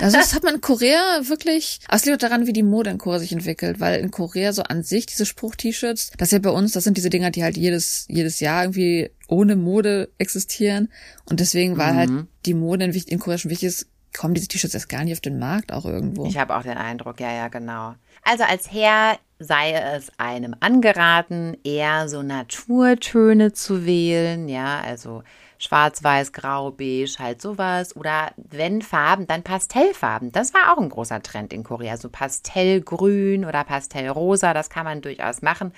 [0.00, 2.98] Also das hat man in Korea wirklich, aber es liegt daran, wie die Mode in
[2.98, 6.50] Korea sich entwickelt, weil in Korea so an sich diese Spruch-T-Shirts, das ist ja bei
[6.50, 10.90] uns, das sind diese Dinger, die halt jedes, jedes Jahr irgendwie ohne Mode existieren.
[11.24, 12.16] Und deswegen war halt mhm.
[12.16, 15.20] halt die Mode in, in Korea schon wichtig kommen diese T-Shirts erst gar nicht auf
[15.20, 16.26] den Markt auch irgendwo.
[16.26, 17.94] Ich habe auch den Eindruck, ja, ja, genau.
[18.22, 25.22] Also als Herr sei es einem angeraten, eher so Naturtöne zu wählen, ja, also
[25.58, 27.96] schwarz, weiß, grau, beige, halt sowas.
[27.96, 30.30] Oder wenn Farben, dann Pastellfarben.
[30.30, 31.96] Das war auch ein großer Trend in Korea.
[31.96, 35.72] So Pastellgrün oder Pastellrosa, das kann man durchaus machen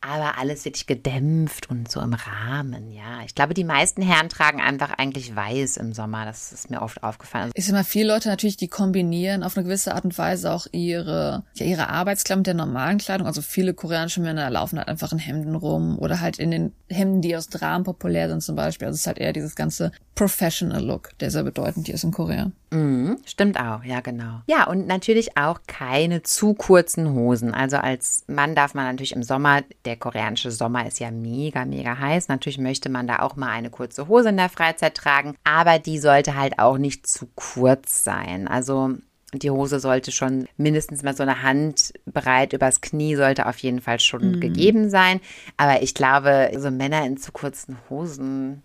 [0.00, 3.22] aber alles wirklich gedämpft und so im Rahmen, ja.
[3.24, 6.24] Ich glaube, die meisten Herren tragen einfach eigentlich weiß im Sommer.
[6.24, 7.50] Das ist mir oft aufgefallen.
[7.54, 10.66] Ich sag mal, viele Leute natürlich, die kombinieren auf eine gewisse Art und Weise auch
[10.72, 13.26] ihre, ja, ihre Arbeitskleidung mit der normalen Kleidung.
[13.26, 17.22] Also viele koreanische Männer laufen halt einfach in Hemden rum oder halt in den Hemden,
[17.22, 18.86] die aus Dramen populär sind zum Beispiel.
[18.86, 22.10] Also es ist halt eher dieses ganze Professional Look, der sehr bedeutend hier ist in
[22.10, 22.50] Korea.
[22.70, 24.40] Mhm, stimmt auch, ja, genau.
[24.46, 27.54] Ja, und natürlich auch keine zu kurzen Hosen.
[27.54, 31.98] Also als Mann darf man natürlich im Sommer, der koreanische Sommer ist ja mega, mega
[31.98, 32.28] heiß.
[32.28, 35.98] Natürlich möchte man da auch mal eine kurze Hose in der Freizeit tragen, aber die
[35.98, 38.48] sollte halt auch nicht zu kurz sein.
[38.48, 38.96] Also
[39.32, 43.80] die Hose sollte schon mindestens mal so eine Hand breit übers Knie sollte auf jeden
[43.80, 44.40] Fall schon mhm.
[44.40, 45.20] gegeben sein.
[45.56, 48.62] Aber ich glaube, so Männer in zu kurzen Hosen,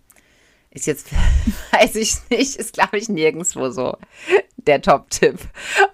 [0.72, 1.08] ist jetzt,
[1.72, 3.96] weiß ich nicht, ist glaube ich nirgendwo so
[4.56, 5.38] der Top-Tipp.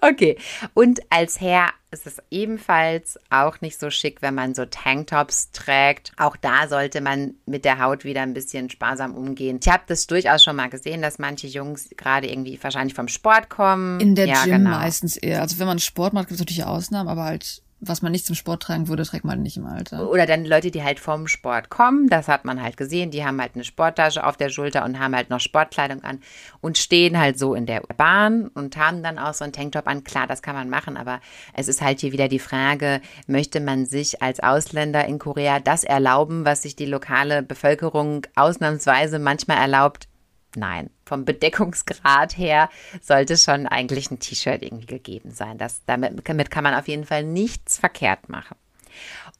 [0.01, 0.37] Okay.
[0.73, 6.11] Und als Herr ist es ebenfalls auch nicht so schick, wenn man so Tanktops trägt.
[6.17, 9.59] Auch da sollte man mit der Haut wieder ein bisschen sparsam umgehen.
[9.61, 13.49] Ich habe das durchaus schon mal gesehen, dass manche Jungs gerade irgendwie wahrscheinlich vom Sport
[13.49, 13.99] kommen.
[13.99, 14.69] In der ja, Gym genau.
[14.71, 15.41] meistens eher.
[15.41, 18.35] Also wenn man Sport macht, gibt es natürlich Ausnahmen, aber halt was man nicht zum
[18.35, 20.09] Sport tragen würde, trägt man nicht im Alter.
[20.09, 23.39] Oder dann Leute, die halt vom Sport kommen, das hat man halt gesehen, die haben
[23.39, 26.19] halt eine Sporttasche auf der Schulter und haben halt noch Sportkleidung an
[26.61, 30.03] und stehen halt so in der Bahn und haben dann auch so einen Tanktop an.
[30.03, 31.21] Klar, das kann man machen, aber
[31.53, 35.83] es ist halt hier wieder die Frage, möchte man sich als Ausländer in Korea das
[35.83, 40.07] erlauben, was sich die lokale Bevölkerung ausnahmsweise manchmal erlaubt?
[40.55, 42.69] Nein, vom Bedeckungsgrad her
[43.01, 45.57] sollte schon eigentlich ein T-Shirt irgendwie gegeben sein.
[45.57, 48.55] Das, damit, damit kann man auf jeden Fall nichts verkehrt machen.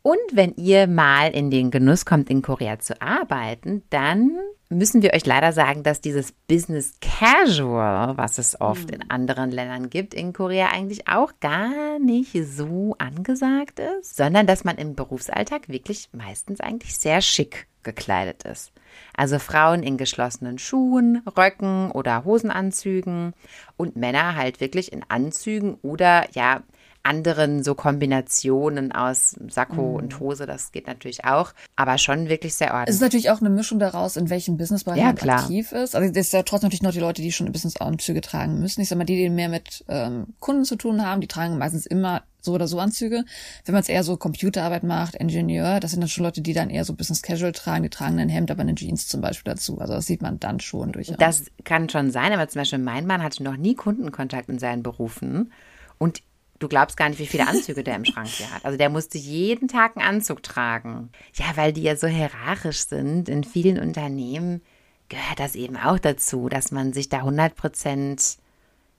[0.02, 4.38] Und wenn ihr mal in den Genuss kommt, in Korea zu arbeiten, dann
[4.70, 9.90] müssen wir euch leider sagen, dass dieses Business Casual, was es oft in anderen Ländern
[9.90, 15.70] gibt, in Korea eigentlich auch gar nicht so angesagt ist, sondern dass man im Berufsalltag
[15.70, 18.72] wirklich meistens eigentlich sehr schick gekleidet ist.
[19.16, 23.34] Also Frauen in geschlossenen Schuhen, Röcken oder Hosenanzügen
[23.78, 26.62] und Männer halt wirklich in Anzügen oder ja,
[27.04, 29.96] anderen so Kombinationen aus Sakko mm.
[29.96, 32.90] und Hose, das geht natürlich auch, aber schon wirklich sehr ordentlich.
[32.90, 35.96] Es ist natürlich auch eine Mischung daraus, in welchem Businessbereich ja, man aktiv ist.
[35.96, 38.82] Also das ist ja trotzdem natürlich noch die Leute, die schon Business-Anzüge tragen müssen.
[38.82, 41.86] Ich sag mal, die, die mehr mit ähm, Kunden zu tun haben, die tragen meistens
[41.86, 43.26] immer so oder so Anzüge.
[43.66, 46.70] Wenn man es eher so Computerarbeit macht, Ingenieur, das sind dann schon Leute, die dann
[46.70, 49.80] eher so Business Casual tragen, die tragen ein Hemd, aber eine Jeans zum Beispiel dazu.
[49.80, 51.18] Also das sieht man dann schon durchaus.
[51.18, 54.84] Das kann schon sein, aber zum Beispiel mein Mann hatte noch nie Kundenkontakt in seinen
[54.84, 55.52] Berufen
[55.98, 56.22] und
[56.60, 58.64] du glaubst gar nicht, wie viele Anzüge der im Schrank hier hat.
[58.66, 61.10] Also der musste jeden Tag einen Anzug tragen.
[61.34, 63.30] Ja, weil die ja so hierarchisch sind.
[63.30, 64.62] In vielen Unternehmen
[65.08, 68.38] gehört das eben auch dazu, dass man sich da 100 Prozent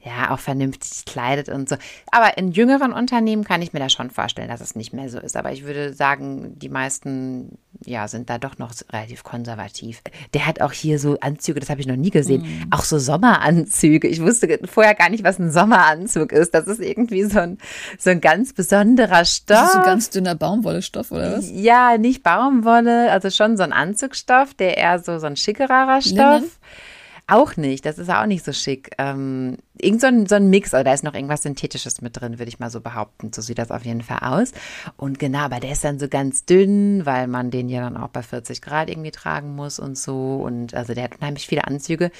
[0.02, 1.76] ja, auch vernünftig kleidet und so.
[2.10, 5.18] Aber in jüngeren Unternehmen kann ich mir da schon vorstellen, dass es nicht mehr so
[5.18, 5.36] ist.
[5.36, 10.00] Aber ich würde sagen, die meisten, ja, sind da doch noch relativ konservativ.
[10.32, 12.42] Der hat auch hier so Anzüge, das habe ich noch nie gesehen.
[12.42, 12.72] Mm.
[12.72, 14.08] Auch so Sommeranzüge.
[14.08, 16.54] Ich wusste vorher gar nicht, was ein Sommeranzug ist.
[16.54, 17.58] Das ist irgendwie so ein,
[17.98, 19.44] so ein ganz besonderer Stoff.
[19.48, 21.50] Das ist so ein ganz dünner Baumwollestoff, oder was?
[21.52, 26.40] Ja, nicht Baumwolle, also schon so ein Anzugstoff, der eher so, so ein schickerer Stoff.
[26.40, 26.50] Linnen?
[27.30, 28.90] Auch nicht, das ist auch nicht so schick.
[28.98, 32.40] Ähm, irgend so ein, so ein Mix, oder da ist noch irgendwas Synthetisches mit drin,
[32.40, 33.32] würde ich mal so behaupten.
[33.32, 34.50] So sieht das auf jeden Fall aus.
[34.96, 38.08] Und genau, aber der ist dann so ganz dünn, weil man den ja dann auch
[38.08, 40.42] bei 40 Grad irgendwie tragen muss und so.
[40.42, 42.10] Und also der hat unheimlich viele Anzüge,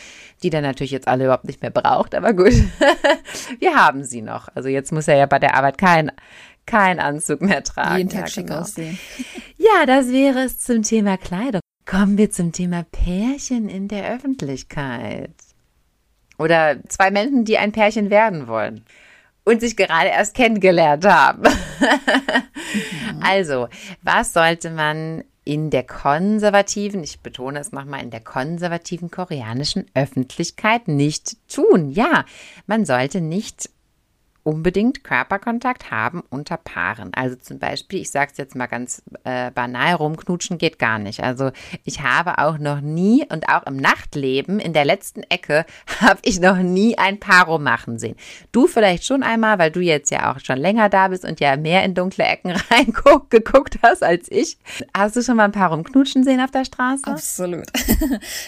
[0.45, 2.15] die der natürlich jetzt alle überhaupt nicht mehr braucht.
[2.15, 2.53] Aber gut,
[3.59, 4.49] wir haben sie noch.
[4.55, 6.13] Also jetzt muss er ja bei der Arbeit kein,
[6.67, 7.99] kein Anzug mehr tragen.
[7.99, 8.61] Jeden Tag ja, schick genau.
[8.61, 8.97] aussehen.
[9.57, 11.60] Ja, das wäre es zum Thema Kleidung.
[11.91, 15.35] Kommen wir zum Thema Pärchen in der Öffentlichkeit.
[16.39, 18.85] Oder zwei Menschen, die ein Pärchen werden wollen
[19.43, 21.43] und sich gerade erst kennengelernt haben.
[21.43, 23.21] mhm.
[23.23, 23.67] Also,
[24.03, 30.87] was sollte man in der konservativen, ich betone es nochmal, in der konservativen koreanischen Öffentlichkeit
[30.87, 31.91] nicht tun?
[31.91, 32.25] Ja,
[32.69, 33.69] man sollte nicht
[34.43, 37.13] unbedingt Körperkontakt haben unter Paaren.
[37.15, 41.23] Also zum Beispiel, ich sage es jetzt mal ganz äh, banal, rumknutschen geht gar nicht.
[41.23, 41.51] Also
[41.85, 45.67] ich habe auch noch nie und auch im Nachtleben in der letzten Ecke
[46.01, 48.17] habe ich noch nie ein Paar machen sehen.
[48.53, 51.57] Du vielleicht schon einmal, weil du jetzt ja auch schon länger da bist und ja
[51.57, 54.59] mehr in dunkle Ecken reingeguckt hast als ich.
[54.95, 57.07] Hast du schon mal ein Paar rumknutschen sehen auf der Straße?
[57.07, 57.67] Absolut.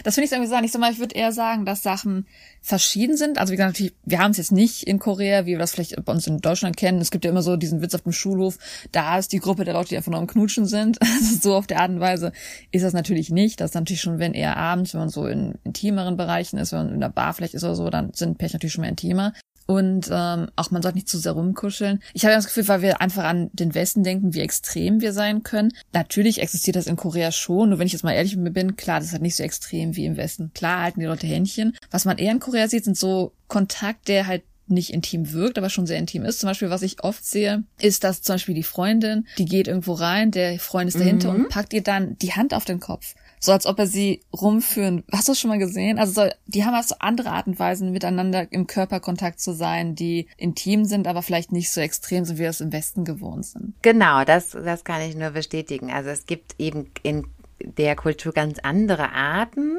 [0.05, 0.65] Das finde ich irgendwie sagen.
[0.65, 2.27] Ich, so mal, ich würde eher sagen, dass Sachen
[2.61, 3.39] verschieden sind.
[3.39, 6.13] Also wie gesagt, wir haben es jetzt nicht in Korea, wie wir das vielleicht bei
[6.13, 7.01] uns in Deutschland kennen.
[7.01, 8.59] Es gibt ja immer so diesen Witz auf dem Schulhof,
[8.93, 10.99] da ist die Gruppe der Leute, die einfach nur am Knutschen sind.
[11.13, 12.33] Also so auf der Art und Weise
[12.71, 13.61] ist das natürlich nicht.
[13.61, 16.87] Das ist natürlich schon, wenn eher abends, wenn man so in intimeren Bereichen ist, wenn
[16.87, 19.35] man in der Bar vielleicht ist oder so, dann sind Pärchen natürlich schon mehr intimer.
[19.67, 22.03] Und ähm, auch man sollte nicht zu sehr rumkuscheln.
[22.15, 25.43] Ich habe das Gefühl, weil wir einfach an den Westen denken, wie extrem wir sein
[25.43, 25.73] können.
[25.93, 27.71] Natürlich existiert das in Korea schon.
[27.71, 29.43] Nur wenn ich jetzt mal ehrlich mit mir bin, klar, das ist halt nicht so
[29.43, 30.53] extrem wie im Westen.
[30.55, 31.77] Klar halten die Leute Händchen.
[31.91, 34.43] Was man eher in Korea sieht, sind so Kontakt, der halt
[34.73, 36.41] nicht intim wirkt, aber schon sehr intim ist.
[36.41, 39.93] Zum Beispiel, was ich oft sehe, ist, dass zum Beispiel die Freundin, die geht irgendwo
[39.93, 41.45] rein, der Freund ist dahinter mhm.
[41.45, 45.03] und packt ihr dann die Hand auf den Kopf so als ob er sie rumführen.
[45.11, 45.99] Hast du das schon mal gesehen?
[45.99, 50.29] Also so, die haben also andere Art und Weisen, miteinander im Körperkontakt zu sein, die
[50.37, 53.75] intim sind, aber vielleicht nicht so extrem sind, wie wir es im Westen gewohnt sind.
[53.83, 55.91] Genau, das, das kann ich nur bestätigen.
[55.91, 57.27] Also es gibt eben in
[57.59, 59.79] der Kultur ganz andere Arten,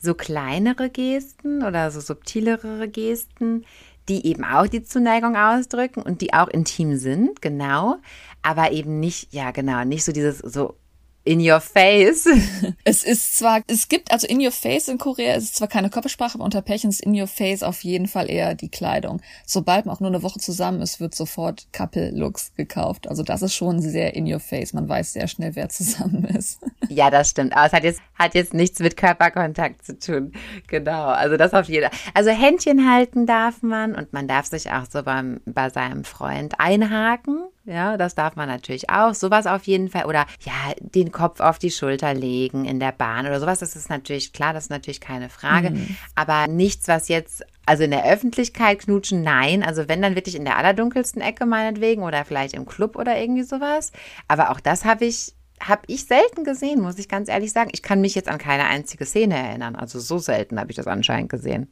[0.00, 3.66] so kleinere Gesten oder so subtilere Gesten,
[4.08, 7.96] die eben auch die Zuneigung ausdrücken und die auch intim sind, genau,
[8.42, 10.76] aber eben nicht, ja genau, nicht so dieses so
[11.24, 12.28] in your face.
[12.84, 15.90] Es ist zwar, es gibt, also in your face in Korea ist es zwar keine
[15.90, 19.20] Körpersprache, aber unter Pärchen ist in your face auf jeden Fall eher die Kleidung.
[19.46, 23.08] Sobald man auch nur eine Woche zusammen ist, wird sofort Couple-Looks gekauft.
[23.08, 24.72] Also das ist schon sehr in your face.
[24.72, 26.60] Man weiß sehr schnell, wer zusammen ist.
[26.88, 27.54] Ja, das stimmt.
[27.54, 30.32] Aber es hat jetzt, hat jetzt nichts mit Körperkontakt zu tun.
[30.68, 31.06] Genau.
[31.06, 31.98] Also das auf jeden Fall.
[32.14, 36.58] Also Händchen halten darf man und man darf sich auch so beim, bei seinem Freund
[36.58, 37.44] einhaken.
[37.64, 39.14] Ja, das darf man natürlich auch.
[39.14, 40.06] Sowas auf jeden Fall.
[40.06, 43.58] Oder ja, den Kopf auf die Schulter legen in der Bahn oder sowas.
[43.58, 45.70] Das ist natürlich klar, das ist natürlich keine Frage.
[45.70, 45.96] Mhm.
[46.14, 49.62] Aber nichts, was jetzt, also in der Öffentlichkeit knutschen, nein.
[49.62, 53.42] Also wenn dann wirklich in der allerdunkelsten Ecke meinetwegen oder vielleicht im Club oder irgendwie
[53.44, 53.92] sowas.
[54.26, 57.68] Aber auch das habe ich habe ich selten gesehen, muss ich ganz ehrlich sagen.
[57.74, 59.76] Ich kann mich jetzt an keine einzige Szene erinnern.
[59.76, 61.70] Also so selten habe ich das anscheinend gesehen.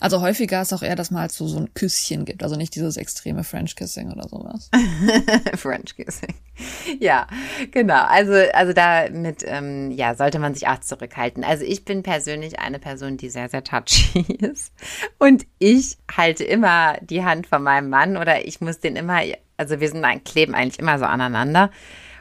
[0.00, 2.74] Also häufiger ist auch eher, dass man halt so, so ein Küsschen gibt, also nicht
[2.74, 4.70] dieses extreme French Kissing oder sowas.
[5.56, 6.34] French Kissing.
[7.00, 7.26] Ja,
[7.70, 8.02] genau.
[8.04, 11.44] Also, also damit, ähm, ja, sollte man sich auch zurückhalten.
[11.44, 14.72] Also ich bin persönlich eine Person, die sehr, sehr touchy ist.
[15.18, 19.20] Und ich halte immer die Hand von meinem Mann oder ich muss den immer,
[19.56, 21.70] also wir sind, kleben eigentlich immer so aneinander.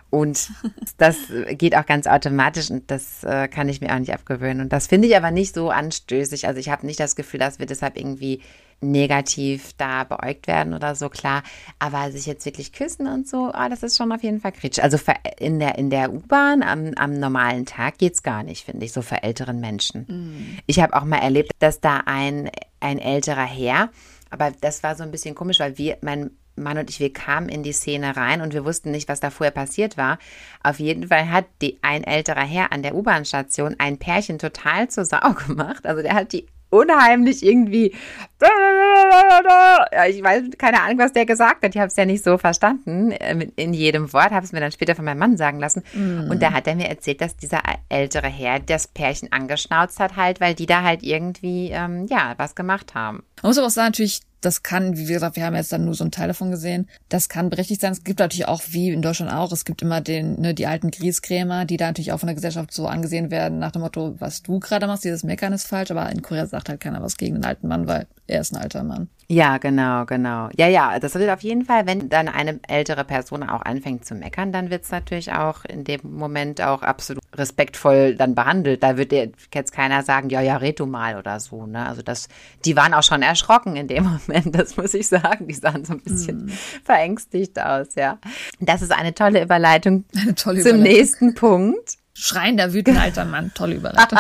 [0.10, 0.52] Und
[0.98, 1.18] das
[1.52, 4.62] geht auch ganz automatisch und das äh, kann ich mir auch nicht abgewöhnen.
[4.62, 6.48] Und das finde ich aber nicht so anstößig.
[6.48, 8.42] Also ich habe nicht das Gefühl, dass wir deshalb irgendwie
[8.80, 11.44] negativ da beäugt werden oder so, klar.
[11.80, 14.84] Aber sich jetzt wirklich küssen und so, oh, das ist schon auf jeden Fall kritisch.
[14.84, 14.98] Also
[15.40, 19.02] in der, in der U-Bahn am, am normalen Tag geht's gar nicht, finde ich, so
[19.02, 20.06] für älteren Menschen.
[20.08, 20.60] Mhm.
[20.68, 23.90] Ich habe auch mal erlebt, dass da ein, ein älterer Herr,
[24.30, 27.50] aber das war so ein bisschen komisch, weil wir, mein Mann und ich, wir kamen
[27.50, 30.18] in die Szene rein und wir wussten nicht, was da vorher passiert war.
[30.64, 35.06] Auf jeden Fall hat die, ein älterer Herr an der U-Bahn-Station ein Pärchen total zur
[35.06, 35.86] Sau gemacht.
[35.86, 37.94] Also der hat die unheimlich irgendwie.
[38.42, 41.74] Ja, ich weiß keine Ahnung, was der gesagt hat.
[41.74, 44.32] Ich habe es ja nicht so verstanden äh, in jedem Wort.
[44.32, 45.84] Habe es mir dann später von meinem Mann sagen lassen.
[45.94, 46.30] Mm.
[46.30, 50.40] Und da hat er mir erzählt, dass dieser ältere Herr das Pärchen angeschnauzt hat, halt,
[50.40, 53.24] weil die da halt irgendwie ähm, ja was gemacht haben.
[53.42, 55.94] Man muss aber auch sagen, natürlich das kann, wie gesagt, wir haben jetzt dann nur
[55.94, 57.92] so einen Teil davon gesehen, das kann berechtigt sein.
[57.92, 60.92] Es gibt natürlich auch, wie in Deutschland auch, es gibt immer den, ne, die alten
[60.92, 64.44] Grießkrämer, die da natürlich auch von der Gesellschaft so angesehen werden, nach dem Motto, was
[64.44, 67.36] du gerade machst, dieses Meckern ist falsch, aber in Korea sagt halt keiner was gegen
[67.36, 69.10] den alten Mann, weil er ist ein alter Mann.
[69.30, 70.48] Ja, genau, genau.
[70.56, 74.16] Ja, ja, das wird auf jeden Fall, wenn dann eine ältere Person auch anfängt zu
[74.16, 78.84] meckern, dann wird es natürlich auch in dem Moment auch absolut respektvoll dann behandelt.
[78.84, 81.66] Da wird jetzt keiner sagen, ja, ja, red du mal oder so.
[81.66, 81.86] Ne?
[81.86, 82.30] Also das,
[82.64, 85.48] die waren auch schon erschrocken in dem Moment, das muss ich sagen.
[85.50, 86.52] Die sahen so ein bisschen mm.
[86.86, 88.20] verängstigt aus, ja.
[88.62, 90.84] Das ist eine tolle Überleitung eine tolle zum Überleitung.
[90.84, 91.98] nächsten Punkt.
[92.20, 93.52] Schreiender, wütender alter Mann.
[93.54, 94.18] Tolle Überleitung.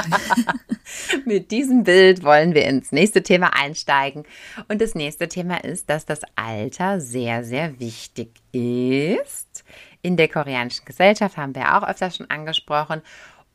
[1.26, 4.24] Mit diesem Bild wollen wir ins nächste Thema einsteigen.
[4.68, 9.64] Und das nächste Thema ist, dass das Alter sehr, sehr wichtig ist.
[10.04, 13.02] In der koreanischen Gesellschaft haben wir auch öfters schon angesprochen.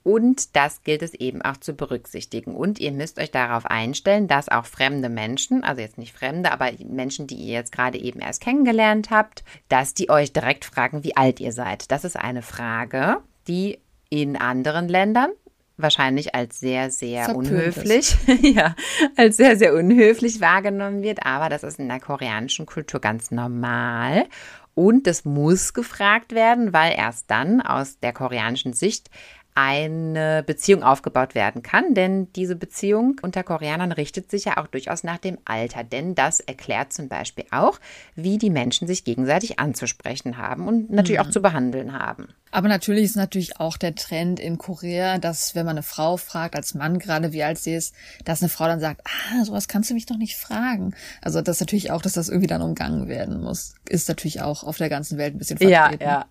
[0.03, 2.57] Und das gilt es eben auch zu berücksichtigen.
[2.57, 6.73] Und ihr müsst euch darauf einstellen, dass auch fremde Menschen, also jetzt nicht fremde, aber
[6.85, 11.17] Menschen, die ihr jetzt gerade eben erst kennengelernt habt, dass die euch direkt fragen, wie
[11.17, 11.93] alt ihr seid.
[11.93, 13.79] Das ist eine Frage, die
[14.13, 15.31] in anderen Ländern
[15.79, 18.77] wahrscheinlich als sehr, sehr Verpönt unhöflich, ja,
[19.17, 21.25] als sehr, sehr unhöflich wahrgenommen wird.
[21.25, 24.27] Aber das ist in der koreanischen Kultur ganz normal.
[24.75, 29.09] Und das muss gefragt werden, weil erst dann aus der koreanischen Sicht
[29.55, 35.05] eine Beziehung aufgebaut werden kann, denn diese Beziehung unter Koreanern richtet sich ja auch durchaus
[35.05, 37.79] nach dem Alter, denn das erklärt zum Beispiel auch,
[38.15, 41.27] wie die Menschen sich gegenseitig anzusprechen haben und natürlich mhm.
[41.27, 42.29] auch zu behandeln haben.
[42.51, 46.55] Aber natürlich ist natürlich auch der Trend in Korea, dass wenn man eine Frau fragt,
[46.55, 49.91] als Mann gerade wie alt sie ist, dass eine Frau dann sagt, ah, sowas kannst
[49.91, 50.95] du mich doch nicht fragen.
[51.23, 54.77] Also das natürlich auch, dass das irgendwie dann umgangen werden muss, ist natürlich auch auf
[54.77, 56.03] der ganzen Welt ein bisschen vertreten.
[56.03, 56.27] Ja, ja.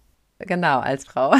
[0.47, 1.33] Genau, als Frau.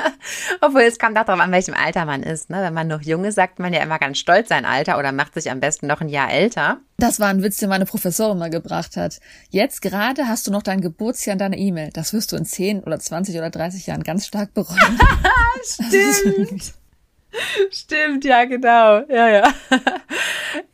[0.60, 2.50] Obwohl es kommt auch darauf an, welchem Alter man ist.
[2.50, 2.62] Ne?
[2.62, 5.34] Wenn man noch jung ist, sagt man ja immer ganz stolz sein Alter oder macht
[5.34, 6.78] sich am besten noch ein Jahr älter.
[6.98, 9.20] Das war ein Witz, den meine Professorin mal gebracht hat.
[9.50, 11.90] Jetzt gerade hast du noch dein Geburtsjahr in deiner E-Mail.
[11.92, 14.98] Das wirst du in 10 oder 20 oder 30 Jahren ganz stark bereuen.
[15.62, 16.74] Stimmt.
[17.70, 19.02] Stimmt, ja, genau.
[19.08, 19.54] Ja, ja.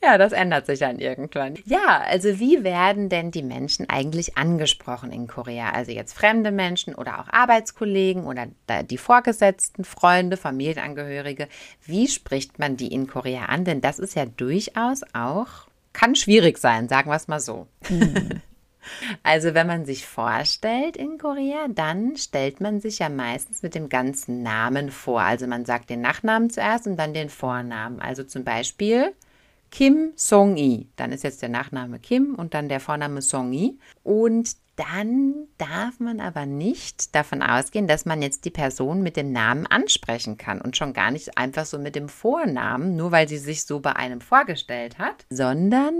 [0.04, 1.54] Ja, das ändert sich dann irgendwann.
[1.64, 5.70] Ja, also wie werden denn die Menschen eigentlich angesprochen in Korea?
[5.70, 8.48] Also jetzt fremde Menschen oder auch Arbeitskollegen oder
[8.82, 11.48] die Vorgesetzten, Freunde, Familienangehörige.
[11.84, 13.64] Wie spricht man die in Korea an?
[13.64, 17.68] Denn das ist ja durchaus auch, kann schwierig sein, sagen wir es mal so.
[17.88, 18.42] Mhm.
[19.22, 23.88] Also wenn man sich vorstellt in Korea, dann stellt man sich ja meistens mit dem
[23.88, 25.20] ganzen Namen vor.
[25.20, 28.00] Also man sagt den Nachnamen zuerst und dann den Vornamen.
[28.00, 29.14] Also zum Beispiel
[29.70, 30.88] Kim Song-i.
[30.96, 33.78] Dann ist jetzt der Nachname Kim und dann der Vorname Song-i.
[34.04, 39.32] Und dann darf man aber nicht davon ausgehen, dass man jetzt die Person mit dem
[39.32, 43.38] Namen ansprechen kann und schon gar nicht einfach so mit dem Vornamen, nur weil sie
[43.38, 45.94] sich so bei einem vorgestellt hat, sondern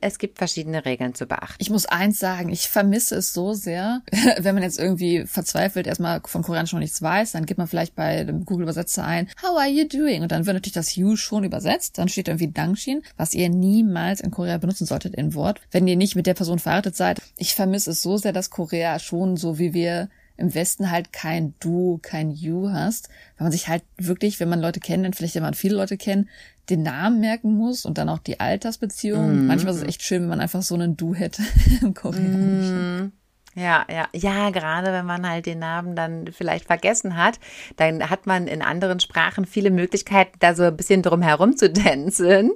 [0.00, 1.56] es gibt verschiedene Regeln zu beachten.
[1.58, 4.02] Ich muss eins sagen, ich vermisse es so sehr,
[4.38, 7.94] wenn man jetzt irgendwie verzweifelt erstmal von Koreanisch noch nichts weiß, dann gibt man vielleicht
[7.94, 10.22] bei dem Google-Übersetzer ein, How are you doing?
[10.22, 14.20] Und dann wird natürlich das You schon übersetzt, dann steht irgendwie Dangshin, was ihr niemals
[14.20, 17.20] in Korea benutzen solltet in Wort, wenn ihr nicht mit der Person verheiratet seid.
[17.36, 21.54] Ich vermisse es so sehr, dass Korea schon so wie wir im Westen halt kein
[21.60, 25.42] Du, kein You hast, weil man sich halt wirklich, wenn man Leute kennt, vielleicht wenn
[25.42, 26.28] man viele Leute kennt,
[26.70, 29.44] den Namen merken muss und dann auch die Altersbeziehung.
[29.44, 29.46] Mm.
[29.46, 31.42] Manchmal ist es echt schön, wenn man einfach so einen Du hätte
[31.82, 32.96] im Koreanischen.
[33.06, 33.12] Mm.
[33.56, 37.38] Ja, ja, ja, gerade wenn man halt den Namen dann vielleicht vergessen hat,
[37.76, 41.72] dann hat man in anderen Sprachen viele Möglichkeiten, da so ein bisschen drum herum zu
[41.72, 42.50] tänzeln.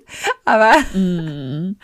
[0.44, 1.76] Aber, mm.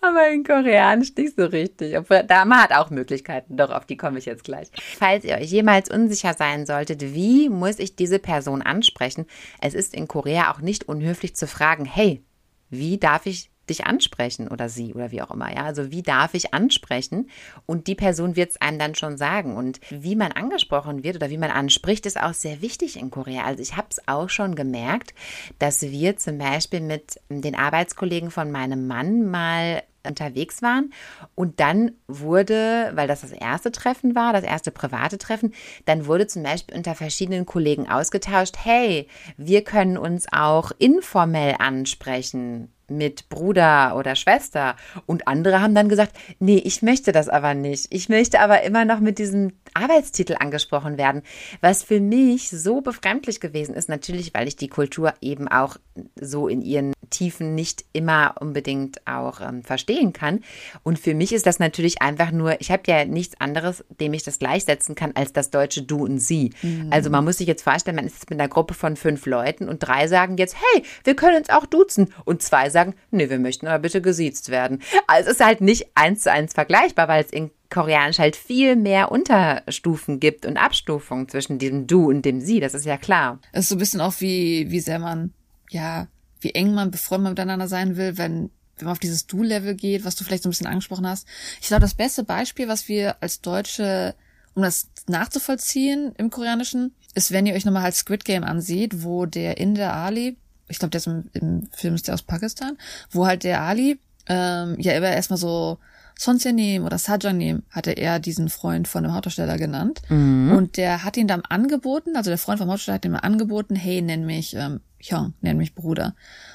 [0.00, 1.98] aber in Koreanisch nicht so richtig.
[1.98, 4.68] Obwohl, da man hat auch Möglichkeiten, doch auf die komme ich jetzt gleich.
[4.98, 9.26] Falls ihr euch jemals unsicher sein solltet, wie muss ich diese Person ansprechen?
[9.60, 12.24] Es ist in Korea auch nicht unhöflich zu fragen, hey,
[12.70, 15.52] wie darf ich dich ansprechen oder sie oder wie auch immer.
[15.54, 17.30] Ja, also wie darf ich ansprechen?
[17.66, 19.56] Und die Person wird es einem dann schon sagen.
[19.56, 23.44] Und wie man angesprochen wird oder wie man anspricht, ist auch sehr wichtig in Korea.
[23.44, 25.14] Also ich habe es auch schon gemerkt,
[25.58, 30.92] dass wir zum Beispiel mit den Arbeitskollegen von meinem Mann mal unterwegs waren.
[31.34, 36.26] Und dann wurde, weil das das erste Treffen war, das erste private Treffen, dann wurde
[36.26, 43.96] zum Beispiel unter verschiedenen Kollegen ausgetauscht, hey, wir können uns auch informell ansprechen mit Bruder
[43.96, 44.76] oder Schwester.
[45.06, 47.86] Und andere haben dann gesagt, nee, ich möchte das aber nicht.
[47.90, 51.22] Ich möchte aber immer noch mit diesem Arbeitstitel angesprochen werden,
[51.60, 53.88] was für mich so befremdlich gewesen ist.
[53.88, 55.76] Natürlich, weil ich die Kultur eben auch
[56.20, 60.40] so in ihren Tiefen nicht immer unbedingt auch ähm, verstehen kann.
[60.82, 64.22] Und für mich ist das natürlich einfach nur, ich habe ja nichts anderes, dem ich
[64.22, 66.52] das gleichsetzen kann, als das deutsche Du und Sie.
[66.62, 66.88] Mhm.
[66.90, 69.68] Also man muss sich jetzt vorstellen, man ist jetzt mit einer Gruppe von fünf Leuten
[69.68, 72.12] und drei sagen jetzt, hey, wir können uns auch duzen.
[72.24, 74.82] Und zwei sagen, nee, wir möchten aber bitte gesiezt werden.
[75.06, 78.76] Also es ist halt nicht eins zu eins vergleichbar, weil es in Koreanisch halt viel
[78.76, 82.60] mehr Unterstufen gibt und Abstufungen zwischen dem Du und dem Sie.
[82.60, 83.40] Das ist ja klar.
[83.52, 85.32] Es ist so ein bisschen auch wie, wie sehr man,
[85.70, 86.06] ja,
[86.40, 90.16] wie eng man befreundet miteinander sein will, wenn wenn man auf dieses Du-Level geht, was
[90.16, 91.28] du vielleicht so ein bisschen angesprochen hast.
[91.60, 94.14] Ich glaube, das beste Beispiel, was wir als Deutsche,
[94.54, 99.26] um das nachzuvollziehen im Koreanischen, ist, wenn ihr euch nochmal halt Squid Game ansieht, wo
[99.26, 100.36] der Inder Ali,
[100.68, 102.78] ich glaube, der ist im, im Film ist der aus Pakistan,
[103.10, 105.78] wo halt der Ali ähm, ja immer erstmal so
[106.22, 110.02] Sonsenim oder Sajanim hatte er diesen Freund von dem Hauptdarsteller genannt.
[110.08, 110.52] Mhm.
[110.56, 114.02] Und der hat ihn dann angeboten, also der Freund vom Hauptdarsteller hat ihm angeboten, hey,
[114.02, 116.14] nenn mich ähm, Hyung, nenn mich Bruder.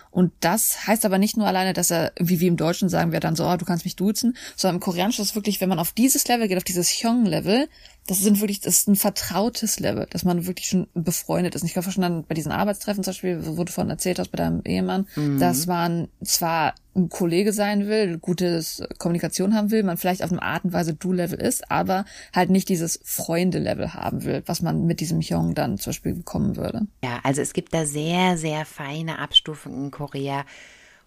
[0.10, 3.20] Und das heißt aber nicht nur alleine, dass er, wie wir im Deutschen sagen wir
[3.20, 5.80] dann so, oh, du kannst mich duzen, sondern im Koreanischen ist es wirklich, wenn man
[5.80, 7.68] auf dieses Level geht, auf dieses Hyung-Level,
[8.08, 11.62] das sind wirklich, das ist ein vertrautes Level, dass man wirklich schon befreundet ist.
[11.62, 14.32] Und ich glaube schon dann bei diesen Arbeitstreffen zum Beispiel, wo du von erzählt hast
[14.32, 15.40] bei deinem Ehemann, mhm.
[15.40, 20.42] dass man zwar ein Kollege sein will, gutes Kommunikation haben will, man vielleicht auf eine
[20.42, 25.00] Art und Weise Du-Level ist, aber halt nicht dieses Freunde-Level haben will, was man mit
[25.00, 26.88] diesem Hyung dann zum Beispiel bekommen würde.
[27.04, 30.46] Ja, also es gibt da sehr, sehr feine Abstufungen in Korea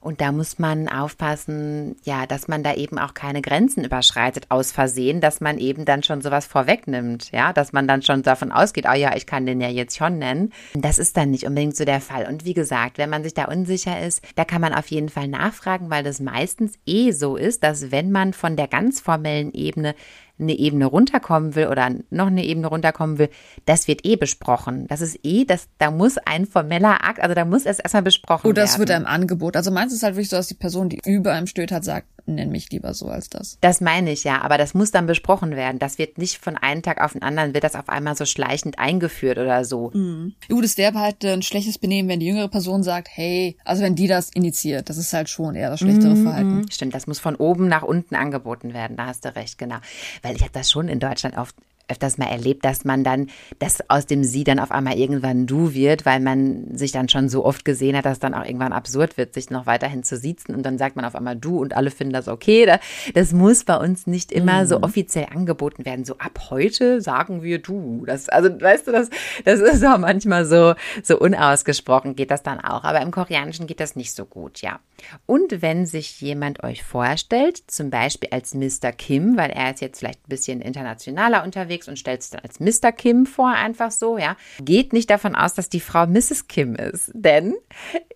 [0.02, 4.72] und da muss man aufpassen, ja, dass man da eben auch keine Grenzen überschreitet aus
[4.72, 8.86] Versehen, dass man eben dann schon sowas vorwegnimmt, ja, dass man dann schon davon ausgeht,
[8.90, 10.54] oh ja, ich kann den ja jetzt schon nennen.
[10.72, 12.26] Das ist dann nicht unbedingt so der Fall.
[12.26, 15.28] Und wie gesagt, wenn man sich da unsicher ist, da kann man auf jeden Fall
[15.28, 19.94] nachfragen, weil das meistens eh so ist, dass wenn man von der ganz formellen Ebene
[20.40, 23.28] eine Ebene runterkommen will oder noch eine Ebene runterkommen will,
[23.66, 24.86] das wird eh besprochen.
[24.88, 28.44] Das ist eh, das, da muss ein formeller Akt, also da muss es erstmal besprochen
[28.44, 28.52] werden.
[28.52, 29.56] Oder es wird einem Angebot.
[29.56, 32.06] Also meistens ist halt wirklich so, dass die Person, die über einem steht, hat, sagt,
[32.34, 33.58] nenn mich lieber so als das.
[33.60, 35.78] Das meine ich ja, aber das muss dann besprochen werden.
[35.78, 38.78] Das wird nicht von einem Tag auf den anderen, wird das auf einmal so schleichend
[38.78, 39.90] eingeführt oder so.
[39.92, 40.34] Mhm.
[40.48, 43.94] Gut, es wäre halt ein schlechtes Benehmen, wenn die jüngere Person sagt, hey, also wenn
[43.94, 46.22] die das initiiert, das ist halt schon eher das schlechtere mhm.
[46.24, 46.66] Verhalten.
[46.70, 49.78] Stimmt, das muss von oben nach unten angeboten werden, da hast du recht, genau.
[50.22, 51.54] Weil ich habe das schon in Deutschland oft
[51.90, 53.28] öfters mal erlebt, dass man dann,
[53.58, 57.28] dass aus dem Sie dann auf einmal irgendwann Du wird, weil man sich dann schon
[57.28, 60.54] so oft gesehen hat, dass dann auch irgendwann absurd wird, sich noch weiterhin zu siezen
[60.54, 62.78] und dann sagt man auf einmal Du und alle finden das okay.
[63.14, 64.66] Das muss bei uns nicht immer mhm.
[64.66, 66.04] so offiziell angeboten werden.
[66.04, 68.04] So ab heute sagen wir Du.
[68.06, 69.10] Das, also weißt du, das,
[69.44, 72.84] das ist auch manchmal so, so unausgesprochen geht das dann auch.
[72.84, 74.80] Aber im Koreanischen geht das nicht so gut, ja.
[75.26, 78.92] Und wenn sich jemand euch vorstellt, zum Beispiel als Mr.
[78.92, 82.60] Kim, weil er ist jetzt vielleicht ein bisschen internationaler unterwegs und stellt es dann als
[82.60, 82.92] Mr.
[82.92, 86.48] Kim vor, einfach so, ja, geht nicht davon aus, dass die Frau Mrs.
[86.48, 87.10] Kim ist.
[87.14, 87.54] Denn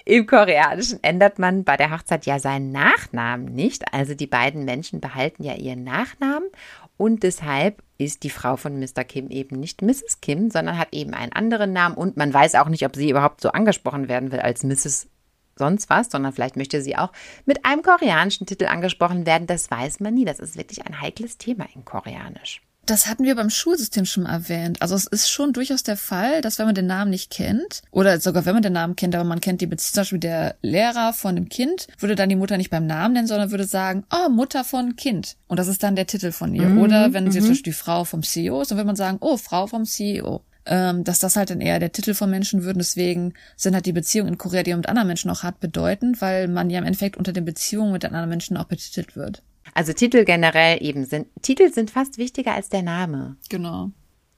[0.04, 3.92] im Koreanischen ändert man bei der Hochzeit ja seinen Nachnamen nicht.
[3.92, 6.48] Also die beiden Menschen behalten ja ihren Nachnamen
[6.96, 9.04] und deshalb ist die Frau von Mr.
[9.04, 10.20] Kim eben nicht Mrs.
[10.20, 13.40] Kim, sondern hat eben einen anderen Namen und man weiß auch nicht, ob sie überhaupt
[13.40, 15.08] so angesprochen werden will als Mrs
[15.56, 17.12] sonst was, sondern vielleicht möchte sie auch
[17.46, 19.46] mit einem koreanischen Titel angesprochen werden.
[19.46, 20.24] Das weiß man nie.
[20.24, 22.60] Das ist wirklich ein heikles Thema in Koreanisch.
[22.86, 24.82] Das hatten wir beim Schulsystem schon erwähnt.
[24.82, 28.20] Also es ist schon durchaus der Fall, dass wenn man den Namen nicht kennt, oder
[28.20, 31.12] sogar wenn man den Namen kennt, aber man kennt die Beziehung, zum Beispiel der Lehrer
[31.12, 34.28] von dem Kind, würde dann die Mutter nicht beim Namen nennen, sondern würde sagen, oh,
[34.28, 35.36] Mutter von Kind.
[35.46, 36.68] Und das ist dann der Titel von ihr.
[36.68, 37.52] Mhm, oder wenn sie zum mhm.
[37.52, 41.04] Beispiel die Frau vom CEO ist, dann würde man sagen, oh, Frau vom CEO ähm,
[41.04, 42.78] dass das halt dann eher der Titel von Menschen würden.
[42.78, 46.20] Deswegen sind halt die Beziehungen in Korea, die man mit anderen Menschen auch hat, bedeutend,
[46.20, 49.42] weil man ja im Endeffekt unter den Beziehungen mit anderen Menschen auch betitelt wird.
[49.74, 53.36] Also Titel generell eben sind, Titel sind fast wichtiger als der Name.
[53.50, 53.90] Genau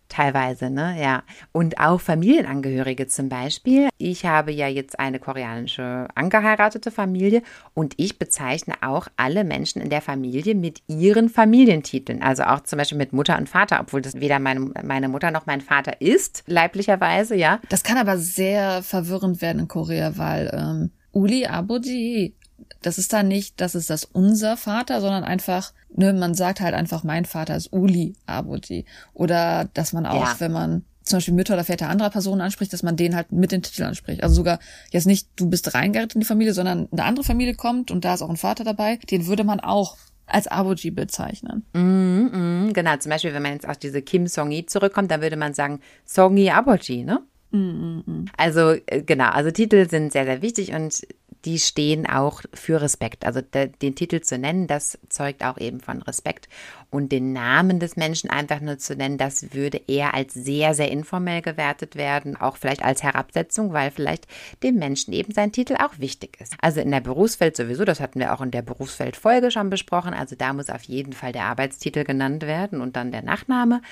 [0.08, 1.00] teilweise, ne?
[1.00, 1.22] Ja.
[1.52, 3.88] Und auch Familienangehörige zum Beispiel.
[3.98, 7.42] Ich habe ja jetzt eine koreanische angeheiratete Familie
[7.74, 12.22] und ich bezeichne auch alle Menschen in der Familie mit ihren Familientiteln.
[12.22, 15.46] Also auch zum Beispiel mit Mutter und Vater, obwohl das weder meine, meine Mutter noch
[15.46, 17.60] mein Vater ist, leiblicherweise, ja.
[17.68, 22.34] Das kann aber sehr verwirrend werden in Korea, weil ähm, Uli Aboji
[22.82, 26.74] das ist dann nicht, das ist das unser Vater, sondern einfach, ne, man sagt halt
[26.74, 28.84] einfach, mein Vater ist Uli Abodi.
[29.12, 30.36] Oder dass man auch, ja.
[30.38, 33.52] wenn man zum Beispiel Mütter oder Väter anderer Personen anspricht, dass man den halt mit
[33.52, 34.22] den Titel anspricht.
[34.22, 34.58] Also sogar
[34.90, 38.14] jetzt nicht, du bist reingerettet in die Familie, sondern eine andere Familie kommt und da
[38.14, 39.96] ist auch ein Vater dabei, den würde man auch
[40.26, 41.64] als Aboji bezeichnen.
[41.72, 45.36] Mm, mm, genau, zum Beispiel, wenn man jetzt auf diese Kim Songi zurückkommt, dann würde
[45.36, 47.22] man sagen Songi Aboji, ne?
[47.52, 48.24] Mm, mm, mm.
[48.36, 51.06] Also äh, genau, also Titel sind sehr, sehr wichtig und
[51.44, 53.24] die stehen auch für Respekt.
[53.24, 56.48] Also de, den Titel zu nennen, das zeugt auch eben von Respekt.
[56.90, 60.90] Und den Namen des Menschen einfach nur zu nennen, das würde eher als sehr, sehr
[60.90, 64.26] informell gewertet werden, auch vielleicht als Herabsetzung, weil vielleicht
[64.62, 66.54] dem Menschen eben sein Titel auch wichtig ist.
[66.60, 70.36] Also in der Berufswelt sowieso, das hatten wir auch in der Berufsfeldfolge schon besprochen, also
[70.36, 73.82] da muss auf jeden Fall der Arbeitstitel genannt werden und dann der Nachname.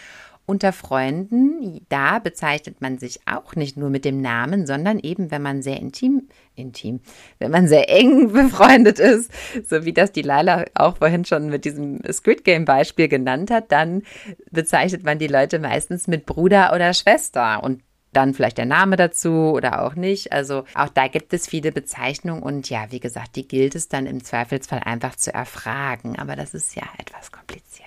[0.47, 5.41] Unter Freunden, da bezeichnet man sich auch nicht nur mit dem Namen, sondern eben, wenn
[5.41, 7.01] man sehr intim, intim,
[7.39, 9.31] wenn man sehr eng befreundet ist,
[9.67, 13.73] so wie das die Laila auch vorhin schon mit diesem Squid Game Beispiel genannt hat,
[13.73, 14.03] dann
[14.51, 17.81] bezeichnet man die Leute meistens mit Bruder oder Schwester und
[18.15, 20.33] dann vielleicht der Name dazu oder auch nicht.
[20.33, 24.07] Also auch da gibt es viele Bezeichnungen und ja, wie gesagt, die gilt es dann
[24.07, 26.19] im Zweifelsfall einfach zu erfragen.
[26.19, 27.84] Aber das ist ja etwas kompliziert.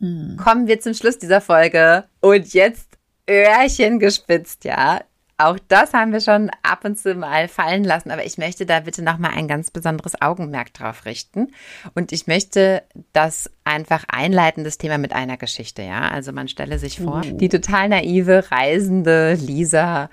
[0.00, 0.36] Hm.
[0.36, 2.04] Kommen wir zum Schluss dieser Folge.
[2.20, 2.88] Und jetzt
[3.28, 5.00] Öhrchen gespitzt, ja.
[5.38, 8.80] Auch das haben wir schon ab und zu mal fallen lassen, aber ich möchte da
[8.80, 11.48] bitte nochmal ein ganz besonderes Augenmerk drauf richten.
[11.94, 12.82] Und ich möchte
[13.14, 16.08] das einfach einleiten, das Thema mit einer Geschichte, ja.
[16.08, 17.36] Also man stelle sich vor, uh.
[17.38, 20.10] die total naive, reisende Lisa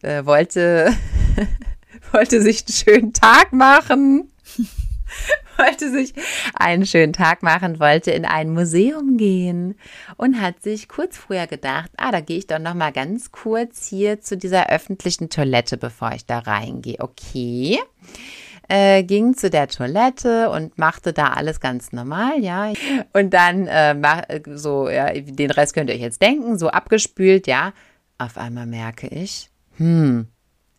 [0.00, 0.94] äh, wollte,
[2.12, 4.30] wollte sich einen schönen Tag machen
[5.60, 6.14] wollte sich
[6.54, 9.76] einen schönen Tag machen, wollte in ein Museum gehen
[10.16, 13.86] und hat sich kurz vorher gedacht, ah, da gehe ich doch noch mal ganz kurz
[13.86, 16.96] hier zu dieser öffentlichen Toilette, bevor ich da reingehe.
[16.98, 17.78] Okay.
[18.68, 22.72] Äh, ging zu der Toilette und machte da alles ganz normal, ja.
[23.12, 27.72] Und dann äh, so, ja, den Rest könnt ihr euch jetzt denken, so abgespült, ja.
[28.18, 30.28] Auf einmal merke ich, hm,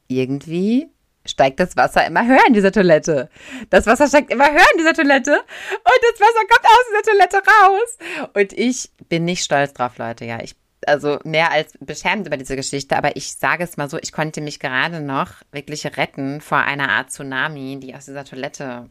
[0.08, 0.88] irgendwie
[1.26, 3.30] steigt das Wasser immer höher in dieser Toilette.
[3.70, 7.38] Das Wasser steigt immer höher in dieser Toilette und das Wasser kommt aus dieser Toilette
[7.38, 8.30] raus.
[8.34, 10.26] Und ich bin nicht stolz drauf, Leute.
[10.26, 10.56] Ja, ich
[10.88, 14.42] also mehr als beschämt über diese Geschichte, aber ich sage es mal so, ich konnte
[14.42, 18.90] mich gerade noch wirklich retten vor einer Art Tsunami, die aus dieser Toilette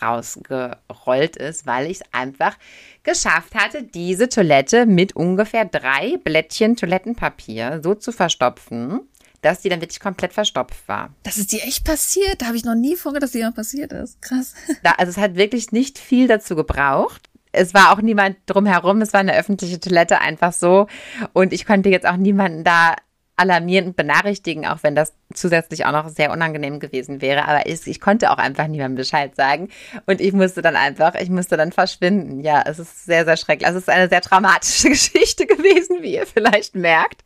[0.00, 2.56] rausgerollt ist, weil ich es einfach
[3.02, 9.00] geschafft hatte, diese Toilette mit ungefähr drei Blättchen Toilettenpapier so zu verstopfen,
[9.44, 11.10] dass die dann wirklich komplett verstopft war.
[11.22, 12.40] Das ist dir echt passiert?
[12.40, 14.20] Da habe ich noch nie vorgedacht, dass dir noch passiert ist.
[14.22, 14.54] Krass.
[14.82, 17.30] Da, also es hat wirklich nicht viel dazu gebraucht.
[17.52, 19.00] Es war auch niemand drumherum.
[19.00, 20.88] Es war eine öffentliche Toilette einfach so.
[21.32, 22.96] Und ich konnte jetzt auch niemanden da
[23.36, 27.46] alarmierend benachrichtigen, auch wenn das zusätzlich auch noch sehr unangenehm gewesen wäre.
[27.48, 29.68] Aber ich, ich konnte auch einfach niemandem Bescheid sagen.
[30.06, 32.40] Und ich musste dann einfach, ich musste dann verschwinden.
[32.40, 33.66] Ja, es ist sehr, sehr schrecklich.
[33.66, 37.24] Also es ist eine sehr traumatische Geschichte gewesen, wie ihr vielleicht merkt.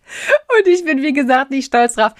[0.57, 2.13] Und ich bin, wie gesagt, nicht stolz drauf.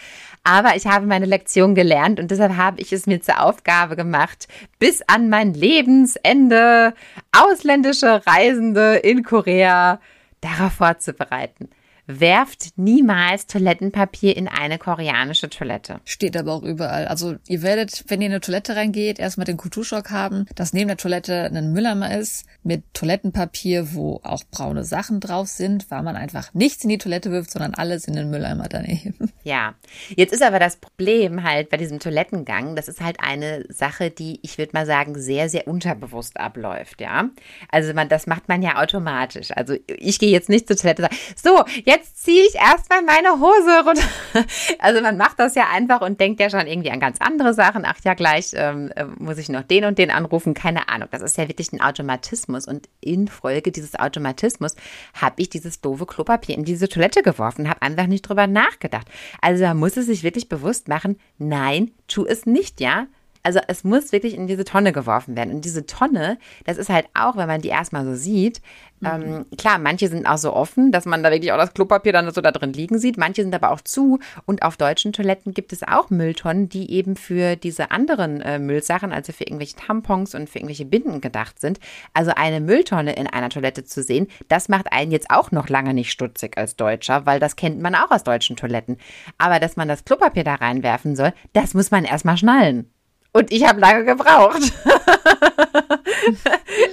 [0.45, 4.49] Aber ich habe meine Lektion gelernt und deshalb habe ich es mir zur Aufgabe gemacht,
[4.79, 6.95] bis an mein Lebensende
[7.33, 10.01] ausländische Reisende in Korea
[10.41, 11.69] darauf vorzubereiten
[12.09, 16.01] werft niemals Toilettenpapier in eine koreanische Toilette.
[16.05, 17.07] Steht aber auch überall.
[17.07, 20.89] Also ihr werdet, wenn ihr in eine Toilette reingeht, erstmal den Kulturschock haben, dass neben
[20.89, 26.17] der Toilette ein Mülleimer ist mit Toilettenpapier, wo auch braune Sachen drauf sind, weil man
[26.17, 29.31] einfach nichts in die Toilette wirft, sondern alles in den Mülleimer daneben.
[29.45, 29.75] Ja,
[30.15, 34.41] jetzt ist aber das Problem halt bei diesem Toilettengang, das ist halt eine Sache, die
[34.43, 37.31] ich würde mal sagen sehr, sehr unterbewusst abläuft, ja.
[37.71, 39.51] Also man, das macht man ja automatisch.
[39.53, 43.85] Also ich gehe jetzt nicht zur Toilette so, jetzt jetzt ziehe ich erstmal meine Hose
[43.85, 44.03] runter.
[44.81, 47.85] Also man macht das ja einfach und denkt ja schon irgendwie an ganz andere Sachen.
[47.85, 50.55] Ach ja, gleich ähm, äh, muss ich noch den und den anrufen.
[50.55, 51.09] Keine Ahnung.
[51.11, 52.67] Das ist ja wirklich ein Automatismus.
[52.67, 54.77] Und infolge dieses Automatismus
[55.15, 59.09] habe ich dieses doofe Klopapier in diese Toilette geworfen, habe einfach nicht drüber nachgedacht.
[59.41, 63.07] Also da muss es sich wirklich bewusst machen, nein, tu es nicht, ja.
[63.43, 65.55] Also es muss wirklich in diese Tonne geworfen werden.
[65.55, 68.61] Und diese Tonne, das ist halt auch, wenn man die erstmal so sieht,
[69.01, 69.07] Mhm.
[69.07, 72.31] Ähm, klar, manche sind auch so offen, dass man da wirklich auch das Klopapier dann
[72.33, 73.17] so da drin liegen sieht.
[73.17, 74.19] Manche sind aber auch zu.
[74.47, 79.13] Und auf deutschen Toiletten gibt es auch Mülltonnen, die eben für diese anderen äh, Müllsachen,
[79.13, 81.79] also für irgendwelche Tampons und für irgendwelche Binden gedacht sind.
[82.13, 85.95] Also eine Mülltonne in einer Toilette zu sehen, das macht einen jetzt auch noch lange
[85.95, 88.99] nicht stutzig als Deutscher, weil das kennt man auch aus deutschen Toiletten.
[89.39, 92.91] Aber dass man das Klopapier da reinwerfen soll, das muss man erstmal schnallen.
[93.33, 94.61] Und ich habe lange gebraucht.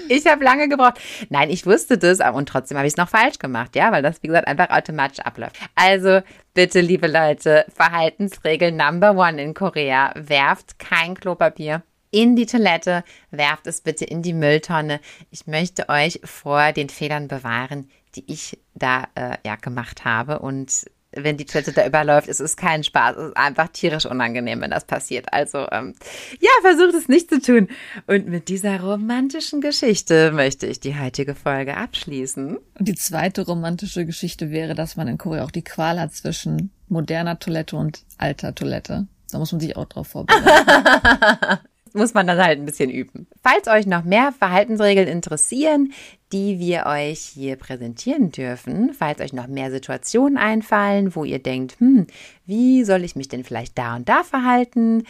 [0.09, 0.99] ich habe lange gebraucht.
[1.29, 4.21] Nein, ich wusste das und trotzdem habe ich es noch falsch gemacht, ja, weil das,
[4.21, 5.55] wie gesagt, einfach automatisch abläuft.
[5.75, 6.21] Also
[6.53, 13.67] bitte, liebe Leute, Verhaltensregel Number One in Korea: werft kein Klopapier in die Toilette, werft
[13.67, 15.01] es bitte in die Mülltonne.
[15.31, 20.85] Ich möchte euch vor den Fehlern bewahren, die ich da äh, ja gemacht habe und
[21.15, 23.17] wenn die Toilette da überläuft, es ist kein Spaß.
[23.17, 25.31] Es ist einfach tierisch unangenehm, wenn das passiert.
[25.31, 25.93] Also, ähm,
[26.39, 27.67] ja, versucht es nicht zu tun.
[28.07, 32.57] Und mit dieser romantischen Geschichte möchte ich die heutige Folge abschließen.
[32.57, 36.71] Und die zweite romantische Geschichte wäre, dass man in Korea auch die Qual hat zwischen
[36.87, 39.07] moderner Toilette und alter Toilette.
[39.31, 41.59] Da muss man sich auch drauf vorbereiten.
[41.95, 43.27] muss man dann halt ein bisschen üben.
[43.43, 45.93] Falls euch noch mehr Verhaltensregeln interessieren,
[46.31, 51.79] die wir euch hier präsentieren dürfen, falls euch noch mehr Situationen einfallen, wo ihr denkt,
[51.79, 52.07] hm,
[52.45, 55.03] wie soll ich mich denn vielleicht da und da verhalten?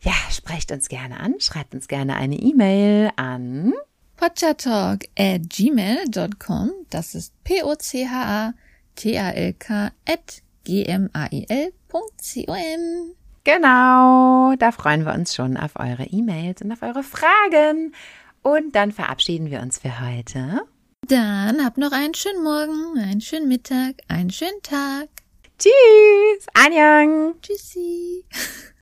[0.00, 3.74] Ja, sprecht uns gerne an, schreibt uns gerne eine E-Mail an
[4.18, 6.70] potchatalk at gmail.com.
[6.90, 8.52] Das ist P-O-C-H-A-T-A-L-K
[10.06, 11.74] at g-m-a-i-l.com.
[13.48, 17.94] Genau, da freuen wir uns schon auf eure E-Mails und auf eure Fragen.
[18.42, 20.60] Und dann verabschieden wir uns für heute.
[21.06, 25.08] Dann habt noch einen schönen Morgen, einen schönen Mittag, einen schönen Tag.
[25.58, 27.40] Tschüss, Anjang.
[27.40, 28.26] Tschüssi.